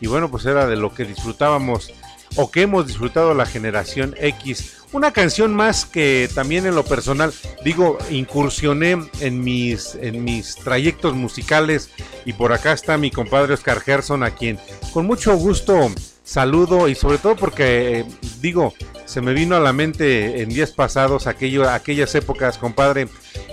y 0.00 0.06
bueno, 0.06 0.30
pues 0.30 0.46
era 0.46 0.66
de 0.66 0.76
lo 0.76 0.94
que 0.94 1.04
disfrutábamos 1.04 1.92
o 2.36 2.50
que 2.50 2.62
hemos 2.62 2.86
disfrutado 2.86 3.34
la 3.34 3.46
generación 3.46 4.14
X. 4.18 4.77
Una 4.92 5.12
canción 5.12 5.54
más 5.54 5.84
que 5.84 6.30
también 6.34 6.66
en 6.66 6.74
lo 6.74 6.84
personal, 6.84 7.32
digo, 7.62 7.98
incursioné 8.10 8.96
en 9.20 9.44
mis, 9.44 9.94
en 9.96 10.24
mis 10.24 10.56
trayectos 10.56 11.14
musicales 11.14 11.90
y 12.24 12.32
por 12.32 12.54
acá 12.54 12.72
está 12.72 12.96
mi 12.96 13.10
compadre 13.10 13.52
Oscar 13.52 13.80
Gerson, 13.80 14.22
a 14.22 14.30
quien 14.30 14.58
con 14.94 15.06
mucho 15.06 15.36
gusto 15.36 15.90
saludo 16.24 16.88
y 16.88 16.94
sobre 16.94 17.18
todo 17.18 17.36
porque, 17.36 18.00
eh, 18.00 18.04
digo, 18.40 18.74
se 19.04 19.20
me 19.20 19.32
vino 19.32 19.56
a 19.56 19.60
la 19.60 19.72
mente 19.72 20.42
en 20.42 20.50
días 20.50 20.72
pasados 20.72 21.26
aquello, 21.26 21.68
aquellas 21.68 22.14
épocas, 22.14 22.58
compadre, 22.58 23.08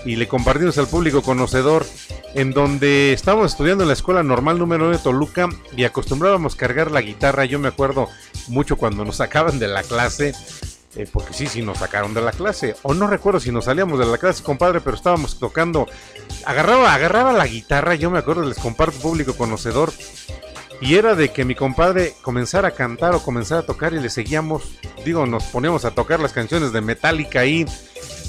y 0.05 0.17
le 0.17 0.27
compartimos 0.27 0.77
al 0.77 0.87
público 0.87 1.21
conocedor 1.21 1.85
en 2.33 2.51
donde 2.51 3.13
estábamos 3.13 3.51
estudiando 3.51 3.83
en 3.83 3.87
la 3.87 3.93
escuela 3.93 4.23
normal 4.23 4.59
número 4.59 4.83
9 4.85 4.97
de 4.97 5.03
Toluca 5.03 5.49
y 5.75 5.85
acostumbrábamos 5.85 6.55
cargar 6.55 6.91
la 6.91 7.01
guitarra. 7.01 7.45
Yo 7.45 7.59
me 7.59 7.69
acuerdo 7.69 8.09
mucho 8.49 8.75
cuando 8.75 9.05
nos 9.05 9.17
sacaban 9.17 9.57
de 9.57 9.69
la 9.69 9.83
clase, 9.83 10.33
eh, 10.95 11.07
porque 11.11 11.33
sí, 11.33 11.47
sí 11.47 11.61
nos 11.61 11.79
sacaron 11.79 12.13
de 12.13 12.21
la 12.21 12.31
clase, 12.31 12.75
o 12.83 12.93
no 12.93 13.07
recuerdo 13.07 13.39
si 13.39 13.51
nos 13.51 13.65
salíamos 13.65 13.99
de 13.99 14.05
la 14.05 14.17
clase, 14.17 14.43
compadre, 14.43 14.81
pero 14.81 14.95
estábamos 14.95 15.39
tocando, 15.39 15.87
agarraba, 16.45 16.93
agarraba 16.93 17.33
la 17.33 17.47
guitarra, 17.47 17.95
yo 17.95 18.09
me 18.09 18.19
acuerdo, 18.19 18.43
les 18.43 18.57
comparto 18.57 18.99
público 18.99 19.35
conocedor, 19.35 19.91
y 20.81 20.95
era 20.95 21.15
de 21.15 21.29
que 21.29 21.45
mi 21.45 21.55
compadre 21.55 22.13
comenzara 22.21 22.69
a 22.69 22.71
cantar 22.71 23.15
o 23.15 23.23
comenzara 23.23 23.61
a 23.61 23.65
tocar 23.65 23.93
y 23.93 23.99
le 23.99 24.09
seguíamos, 24.09 24.63
digo, 25.05 25.25
nos 25.25 25.45
poníamos 25.45 25.85
a 25.85 25.91
tocar 25.91 26.19
las 26.19 26.33
canciones 26.33 26.71
de 26.73 26.81
Metallica 26.81 27.41
ahí. 27.41 27.65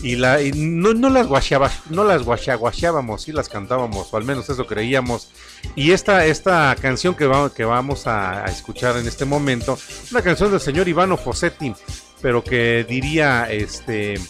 Y, 0.03 0.17
no, 0.17 0.93
las 1.11 1.27
guacheaba, 1.27 1.71
no 1.91 2.05
las 2.05 2.23
guachaguacheábamos, 2.23 3.23
sí 3.23 3.33
las 3.33 3.49
cantábamos, 3.49 4.13
o 4.13 4.17
al 4.17 4.25
menos 4.25 4.49
eso 4.49 4.67
creíamos. 4.67 5.31
Y 5.75 5.93
esta, 5.93 6.27
esta 6.27 6.77
canción 6.81 7.15
que, 7.15 7.29
que 7.55 7.65
vamos 7.65 8.07
a, 8.07 8.45
a 8.45 8.47
escuchar 8.47 8.97
en 8.99 9.09
este 9.09 9.25
momento, 9.25 9.79
una 10.11 10.23
canción 10.23 10.51
del 10.51 10.61
señor 10.61 10.87
Ivano 10.87 11.17
Fossetti, 11.17 11.75
pero 12.21 12.43
que 12.43 12.85
diría, 12.89 13.51
este, 13.51 14.21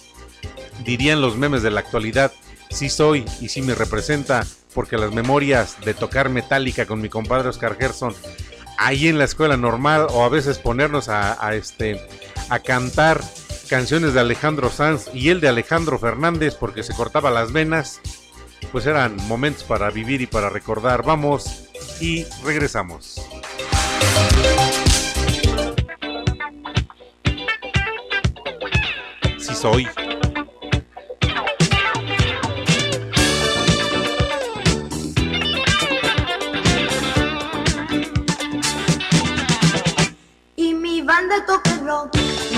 dirían 0.85 1.21
los 1.21 1.37
memes 1.37 1.63
de 1.63 1.71
la 1.71 1.81
actualidad, 1.81 2.33
sí 2.71 2.89
soy 2.89 3.25
y 3.41 3.49
sí 3.49 3.63
me 3.63 3.75
representa, 3.75 4.47
porque 4.75 4.99
las 4.99 5.13
memorias 5.13 5.77
de 5.85 5.95
tocar 5.95 6.29
Metallica 6.29 6.87
con 6.87 7.01
mi 7.01 7.09
compadre 7.09 7.49
Oscar 7.49 7.77
Gerson 7.79 8.15
ahí 8.79 9.09
en 9.09 9.19
la 9.19 9.25
escuela 9.25 9.57
normal 9.57 10.07
o 10.11 10.25
a 10.25 10.29
veces 10.29 10.59
ponernos 10.59 11.09
a, 11.09 11.45
a, 11.45 11.55
este 11.55 12.01
a 12.51 12.59
cantar 12.59 13.23
canciones 13.71 14.13
de 14.13 14.21
Alejandro 14.21 14.71
Sanz 14.71 15.09
y 15.15 15.31
el 15.31 15.41
de 15.41 15.49
Alejandro 15.49 15.99
Fernández 15.99 16.55
porque 16.55 16.83
se 16.83 16.95
cortaba 16.95 17.31
las 17.31 17.53
venas 17.53 18.01
pues 18.73 18.87
eran 18.87 19.17
momentos 19.29 19.65
para 19.65 19.91
vivir 19.91 20.21
y 20.21 20.27
para 20.27 20.51
recordar. 20.51 21.03
Vamos 21.03 21.69
y 22.01 22.27
regresamos 22.45 23.21
soy. 29.57 29.89
Y 40.57 40.75
mi 40.75 41.01
banda 41.01 41.45
toca 41.47 41.75
rock, 41.85 42.17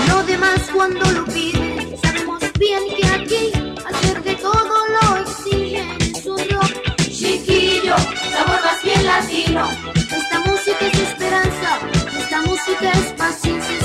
lo 0.09 0.23
demás 0.23 0.69
cuando 0.73 1.09
lo 1.11 1.25
piden. 1.25 1.97
Sabemos 2.01 2.41
bien 2.59 2.83
que 2.97 3.07
aquí 3.07 3.51
hacer 3.87 4.21
de 4.21 4.35
todo 4.35 4.75
lo 4.95 5.17
exigen. 5.21 5.97
Es 6.01 6.25
un 6.25 6.37
rock 6.49 6.95
chiquillo, 6.99 7.95
sabor 8.33 8.61
más 8.61 8.83
bien 8.83 9.05
latino. 9.05 9.69
Esta 9.95 10.39
música 10.41 10.85
es 10.85 10.99
esperanza, 10.99 11.79
esta 12.19 12.41
música 12.41 12.91
es 12.91 13.13
paciencia 13.13 13.78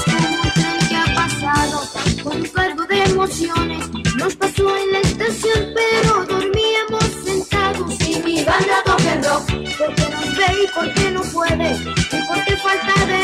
emociones 3.03 3.91
nos 4.17 4.35
pasó 4.37 4.77
en 4.77 4.93
la 4.93 5.01
estación, 5.01 5.75
pero 5.75 6.25
dormíamos 6.27 7.05
sentados. 7.25 7.95
Y 8.01 8.21
mi 8.25 8.45
banda 8.45 8.83
toca 8.85 9.15
rock, 9.23 9.47
porque 9.79 10.09
nos 10.11 10.37
ve 10.37 10.63
y 10.63 10.67
porque 10.75 11.11
no 11.11 11.23
puede, 11.23 11.75
y 11.75 12.19
porque 12.29 12.57
falta 12.57 13.07
de 13.07 13.24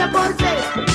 pasaporte, 0.00 0.89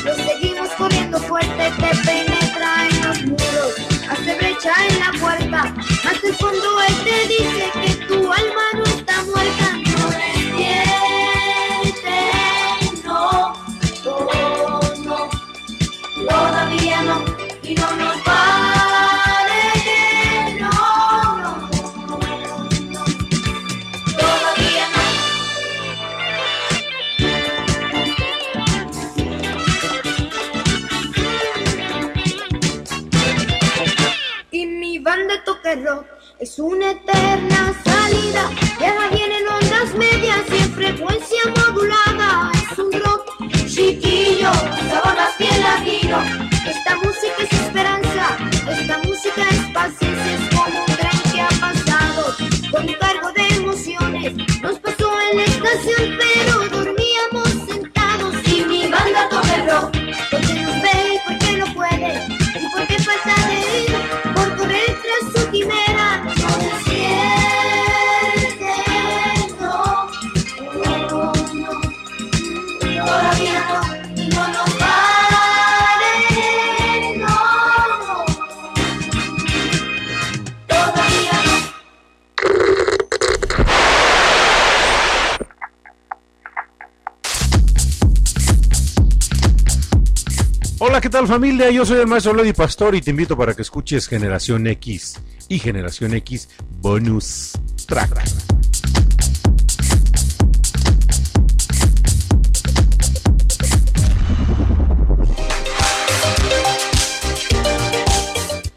tal 91.15 91.27
familia? 91.29 91.71
Yo 91.71 91.85
soy 91.85 92.01
el 92.01 92.07
maestro 92.07 92.33
Lady 92.33 92.51
Pastor 92.51 92.93
y 92.93 92.99
te 92.99 93.11
invito 93.11 93.37
para 93.37 93.53
que 93.53 93.61
escuches 93.61 94.05
Generación 94.05 94.67
X 94.67 95.17
y 95.47 95.59
Generación 95.59 96.13
X 96.13 96.49
Bonus 96.81 97.53
Track. 97.87 98.21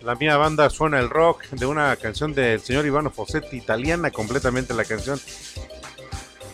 La 0.03 0.15
mía 0.15 0.37
banda 0.37 0.71
suena 0.71 1.01
el 1.01 1.11
rock 1.11 1.49
de 1.51 1.67
una 1.67 1.97
canción 1.97 2.35
del 2.35 2.61
señor 2.61 2.87
Ivano 2.87 3.11
Fossetti, 3.11 3.57
italiana 3.57 4.13
completamente 4.13 4.75
la 4.75 4.85
canción. 4.85 5.19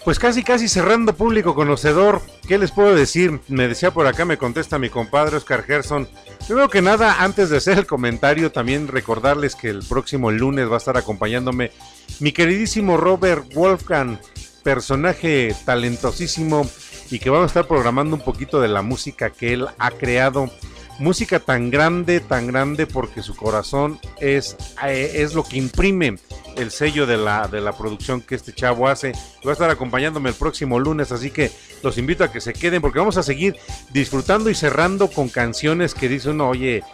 Pues 0.05 0.19
casi 0.19 0.45
casi 0.45 0.69
cerrando 0.69 1.17
público 1.17 1.55
conocedor, 1.55 2.21
¿qué 2.47 2.59
les 2.59 2.73
puedo 2.73 2.95
decir? 2.95 3.41
Me 3.49 3.67
decía 3.69 3.91
por 3.91 4.07
acá, 4.07 4.27
me 4.27 4.37
contesta 4.37 4.79
mi 4.79 4.91
compadre 4.91 5.39
Oscar 5.39 5.63
Gerson. 5.63 6.07
Primero 6.47 6.69
que 6.69 6.83
nada, 6.83 7.23
antes 7.25 7.49
de 7.49 7.57
hacer 7.57 7.79
el 7.79 7.87
comentario, 7.87 8.53
también 8.53 8.87
recordarles 8.87 9.57
que 9.57 9.71
el 9.71 9.83
próximo 9.83 10.31
lunes 10.31 10.69
va 10.71 10.75
a 10.75 10.79
estar 10.79 10.99
acompañándome 10.99 11.73
mi 12.21 12.33
queridísimo 12.33 12.99
Robert 12.99 13.55
Wolfgang, 13.55 14.19
personaje 14.63 15.57
talentosísimo 15.65 16.69
y 17.11 17.19
que 17.19 17.31
vamos 17.31 17.45
a 17.45 17.47
estar 17.47 17.67
programando 17.67 18.15
un 18.15 18.23
poquito 18.23 18.61
de 18.61 18.69
la 18.69 18.83
música 18.83 19.31
que 19.31 19.55
él 19.55 19.69
ha 19.79 19.91
creado. 19.91 20.51
Música 20.99 21.41
tan 21.41 21.71
grande, 21.71 22.21
tan 22.21 22.47
grande 22.47 22.87
porque 22.87 23.23
su 23.23 23.35
corazón 23.35 23.99
es, 24.21 24.57
eh, 24.87 25.13
es 25.17 25.35
lo 25.35 25.43
que 25.43 25.57
imprime 25.57 26.19
el 26.57 26.71
sello 26.71 27.07
de 27.07 27.17
la, 27.17 27.49
de 27.49 27.61
la 27.61 27.73
producción 27.73 28.21
que 28.21 28.37
este 28.37 28.53
chavo 28.53 28.89
hace. 28.89 29.13
Va 29.45 29.51
a 29.51 29.53
estar 29.53 29.71
acompañándome 29.71 30.31
el 30.31 30.37
próximo 30.37 30.79
lunes, 30.79 31.11
así 31.11 31.31
que 31.31 31.51
los 31.83 31.99
invito 31.99 32.23
a 32.23 32.31
que 32.31 32.41
se 32.41 32.53
queden 32.53 32.81
porque 32.81 33.01
vamos 33.01 33.17
a 33.17 33.23
seguir 33.23 33.57
disfrutando 33.93 34.51
y 34.51 34.55
cerrando 34.55 35.11
con 35.11 35.29
canciones 35.29 35.95
que 35.95 36.09
dice 36.09 36.31
uno, 36.31 36.49
oye, 36.49 36.85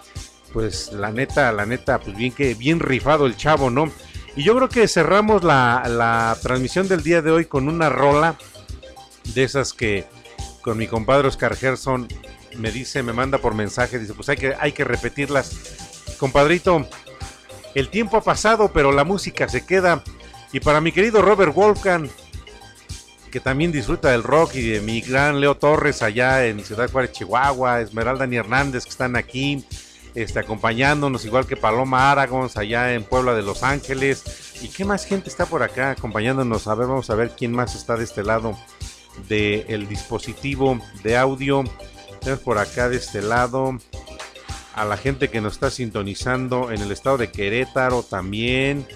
pues 0.52 0.92
la 0.92 1.10
neta, 1.10 1.52
la 1.52 1.66
neta, 1.66 1.98
pues 2.00 2.16
bien 2.16 2.32
que 2.32 2.54
bien 2.54 2.80
rifado 2.80 3.26
el 3.26 3.36
chavo, 3.36 3.70
¿no? 3.70 3.90
Y 4.36 4.44
yo 4.44 4.56
creo 4.56 4.68
que 4.68 4.88
cerramos 4.88 5.44
la, 5.44 5.84
la 5.88 6.36
transmisión 6.42 6.88
del 6.88 7.02
día 7.02 7.20
de 7.20 7.30
hoy 7.30 7.44
con 7.46 7.68
una 7.68 7.88
rola 7.88 8.36
de 9.34 9.44
esas 9.44 9.72
que 9.72 10.06
con 10.62 10.78
mi 10.78 10.86
compadre 10.86 11.28
Oscar 11.28 11.56
Gerson 11.56 12.08
me 12.60 12.70
dice, 12.70 13.02
me 13.02 13.12
manda 13.12 13.38
por 13.38 13.54
mensaje, 13.54 13.98
dice, 13.98 14.14
pues 14.14 14.28
hay 14.28 14.36
que, 14.36 14.54
hay 14.58 14.72
que 14.72 14.84
repetirlas. 14.84 15.56
Compadrito, 16.18 16.86
el 17.74 17.88
tiempo 17.88 18.16
ha 18.16 18.22
pasado, 18.22 18.70
pero 18.72 18.92
la 18.92 19.04
música 19.04 19.48
se 19.48 19.64
queda. 19.64 20.02
Y 20.52 20.60
para 20.60 20.80
mi 20.80 20.92
querido 20.92 21.22
Robert 21.22 21.54
Wolfgang, 21.54 22.08
que 23.30 23.40
también 23.40 23.72
disfruta 23.72 24.10
del 24.10 24.22
rock, 24.22 24.54
y 24.56 24.62
de 24.62 24.80
mi 24.80 25.00
gran 25.00 25.40
Leo 25.40 25.56
Torres 25.56 26.02
allá 26.02 26.46
en 26.46 26.64
Ciudad 26.64 26.90
Juárez, 26.90 27.12
Chihuahua, 27.12 27.80
Esmeralda 27.80 28.26
ni 28.26 28.36
Hernández, 28.36 28.84
que 28.84 28.90
están 28.90 29.16
aquí 29.16 29.64
este, 30.14 30.40
acompañándonos, 30.40 31.24
igual 31.24 31.46
que 31.46 31.56
Paloma 31.56 32.10
Aragons 32.10 32.56
allá 32.56 32.92
en 32.94 33.04
Puebla 33.04 33.34
de 33.34 33.42
Los 33.42 33.62
Ángeles. 33.62 34.58
¿Y 34.60 34.68
qué 34.68 34.84
más 34.84 35.06
gente 35.06 35.28
está 35.28 35.46
por 35.46 35.62
acá 35.62 35.92
acompañándonos? 35.92 36.66
A 36.66 36.74
ver, 36.74 36.88
vamos 36.88 37.08
a 37.10 37.14
ver 37.14 37.32
quién 37.36 37.52
más 37.52 37.74
está 37.74 37.96
de 37.96 38.04
este 38.04 38.24
lado 38.24 38.58
del 39.28 39.88
dispositivo 39.88 40.80
de 41.02 41.16
audio. 41.16 41.64
Tenemos 42.20 42.40
por 42.40 42.58
acá 42.58 42.88
de 42.88 42.96
este 42.96 43.22
lado 43.22 43.78
a 44.74 44.84
la 44.84 44.96
gente 44.96 45.30
que 45.30 45.40
nos 45.40 45.54
está 45.54 45.70
sintonizando 45.70 46.70
en 46.70 46.80
el 46.80 46.92
estado 46.92 47.18
de 47.18 47.30
Querétaro 47.30 48.02
también. 48.02 48.86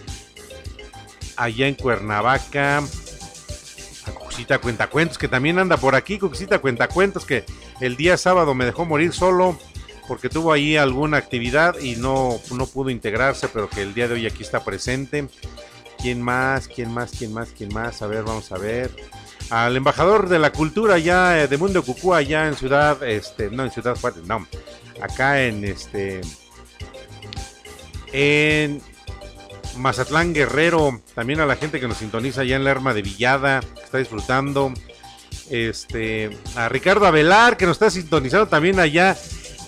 Allá 1.37 1.67
en 1.67 1.75
Cuernavaca. 1.75 2.79
A 2.79 4.11
Cuxita 4.11 4.59
Cuentacuentos 4.59 5.17
que 5.17 5.29
también 5.29 5.59
anda 5.59 5.77
por 5.77 5.95
aquí. 5.95 6.19
Cuxita 6.19 6.59
Cuentacuentos 6.59 7.25
que 7.25 7.45
el 7.81 7.97
día 7.97 8.17
sábado 8.17 8.55
me 8.55 8.67
dejó 8.67 8.85
morir 8.85 9.13
solo 9.13 9.59
porque 10.07 10.29
tuvo 10.29 10.53
ahí 10.53 10.77
alguna 10.77 11.17
actividad 11.17 11.79
y 11.79 11.97
no, 11.97 12.39
no 12.51 12.67
pudo 12.67 12.91
integrarse, 12.91 13.49
pero 13.49 13.71
que 13.71 13.81
el 13.81 13.95
día 13.95 14.07
de 14.07 14.15
hoy 14.15 14.27
aquí 14.27 14.43
está 14.43 14.63
presente. 14.63 15.29
¿Quién 15.99 16.21
más? 16.21 16.69
¿Quién 16.69 16.93
más? 16.93 17.13
¿Quién 17.17 17.33
más? 17.33 17.49
¿Quién 17.57 17.73
más? 17.73 18.03
A 18.03 18.07
ver, 18.07 18.23
vamos 18.23 18.53
a 18.53 18.59
ver 18.59 18.91
al 19.51 19.77
embajador 19.77 20.29
de 20.29 20.39
la 20.39 20.53
cultura 20.53 20.99
ya 20.99 21.43
eh, 21.43 21.49
de 21.49 21.57
Mundo 21.57 21.83
Cucú 21.83 22.15
allá 22.15 22.49
en 22.49 22.57
Ciudad, 22.57 23.03
este, 23.03 23.51
no 23.51 23.65
en 23.65 23.71
Ciudad 23.71 23.97
Juárez, 24.01 24.25
no, 24.25 24.47
acá 25.01 25.43
en 25.43 25.65
este, 25.65 26.21
en 28.13 28.81
Mazatlán 29.77 30.33
Guerrero, 30.33 31.01
también 31.15 31.41
a 31.41 31.47
la 31.47 31.57
gente 31.57 31.81
que 31.81 31.89
nos 31.89 31.99
sintoniza 31.99 32.43
allá 32.43 32.57
en 32.57 32.65
la 32.65 32.71
Arma 32.71 32.95
de 32.95 33.03
Villada, 33.03 33.61
que 33.61 33.83
está 33.83 33.99
disfrutando, 33.99 34.73
este, 35.51 36.31
a 36.57 36.69
Ricardo 36.69 37.07
Avelar 37.07 37.57
que 37.57 37.67
nos 37.67 37.75
está 37.77 37.91
sintonizando 37.91 38.49
también 38.49 38.81
allá 38.81 39.17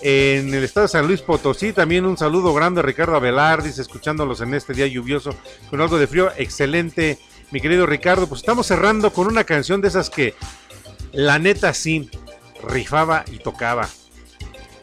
en 0.03 0.53
el 0.55 0.65
estado 0.65 0.87
de 0.87 0.93
San 0.93 1.07
Luis 1.07 1.23
Potosí. 1.23 1.73
También 1.73 2.07
un 2.07 2.17
saludo 2.17 2.55
grande 2.55 2.81
a 2.81 2.83
Ricardo 2.83 3.17
Avelar, 3.17 3.63
dice, 3.63 3.83
escuchándolos 3.83 4.41
en 4.41 4.55
este 4.55 4.73
día 4.73 4.87
lluvioso 4.87 5.35
con 5.71 5.81
algo 5.81 5.99
de 5.99 6.07
frío. 6.07 6.31
Excelente 6.37 7.19
mi 7.51 7.61
querido 7.61 7.87
Ricardo, 7.87 8.27
pues 8.27 8.41
estamos 8.41 8.67
cerrando 8.67 9.13
con 9.13 9.27
una 9.27 9.45
canción 9.45 9.81
de 9.81 9.89
esas 9.89 10.11
que 10.11 10.35
la 11.13 11.39
neta 11.39 11.73
sí 11.75 12.11
rifaba 12.63 13.25
y 13.31 13.39
tocaba. 13.39 13.89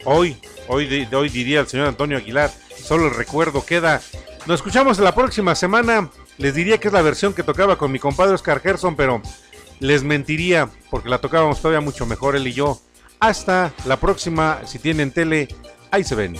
Hoy, 0.04 0.36
hoy, 0.68 1.08
hoy 1.12 1.28
diría 1.28 1.60
el 1.60 1.66
señor 1.66 1.88
Antonio 1.88 2.18
Aguilar, 2.18 2.50
solo 2.76 3.06
el 3.06 3.14
recuerdo 3.14 3.64
queda. 3.64 4.00
Nos 4.46 4.60
escuchamos 4.60 4.98
la 4.98 5.14
próxima 5.14 5.54
semana. 5.54 6.10
Les 6.36 6.54
diría 6.54 6.78
que 6.78 6.88
es 6.88 6.94
la 6.94 7.02
versión 7.02 7.32
que 7.32 7.42
tocaba 7.42 7.78
con 7.78 7.92
mi 7.92 7.98
compadre 7.98 8.34
Oscar 8.34 8.60
Gerson, 8.60 8.96
pero 8.96 9.22
les 9.78 10.02
mentiría 10.02 10.68
porque 10.90 11.08
la 11.08 11.18
tocábamos 11.18 11.60
todavía 11.60 11.80
mucho 11.80 12.06
mejor 12.06 12.36
él 12.36 12.46
y 12.46 12.52
yo. 12.52 12.80
Hasta 13.20 13.72
la 13.86 13.98
próxima, 13.98 14.60
si 14.66 14.78
tienen 14.78 15.12
tele, 15.12 15.48
ahí 15.90 16.02
se 16.02 16.14
ven. 16.14 16.36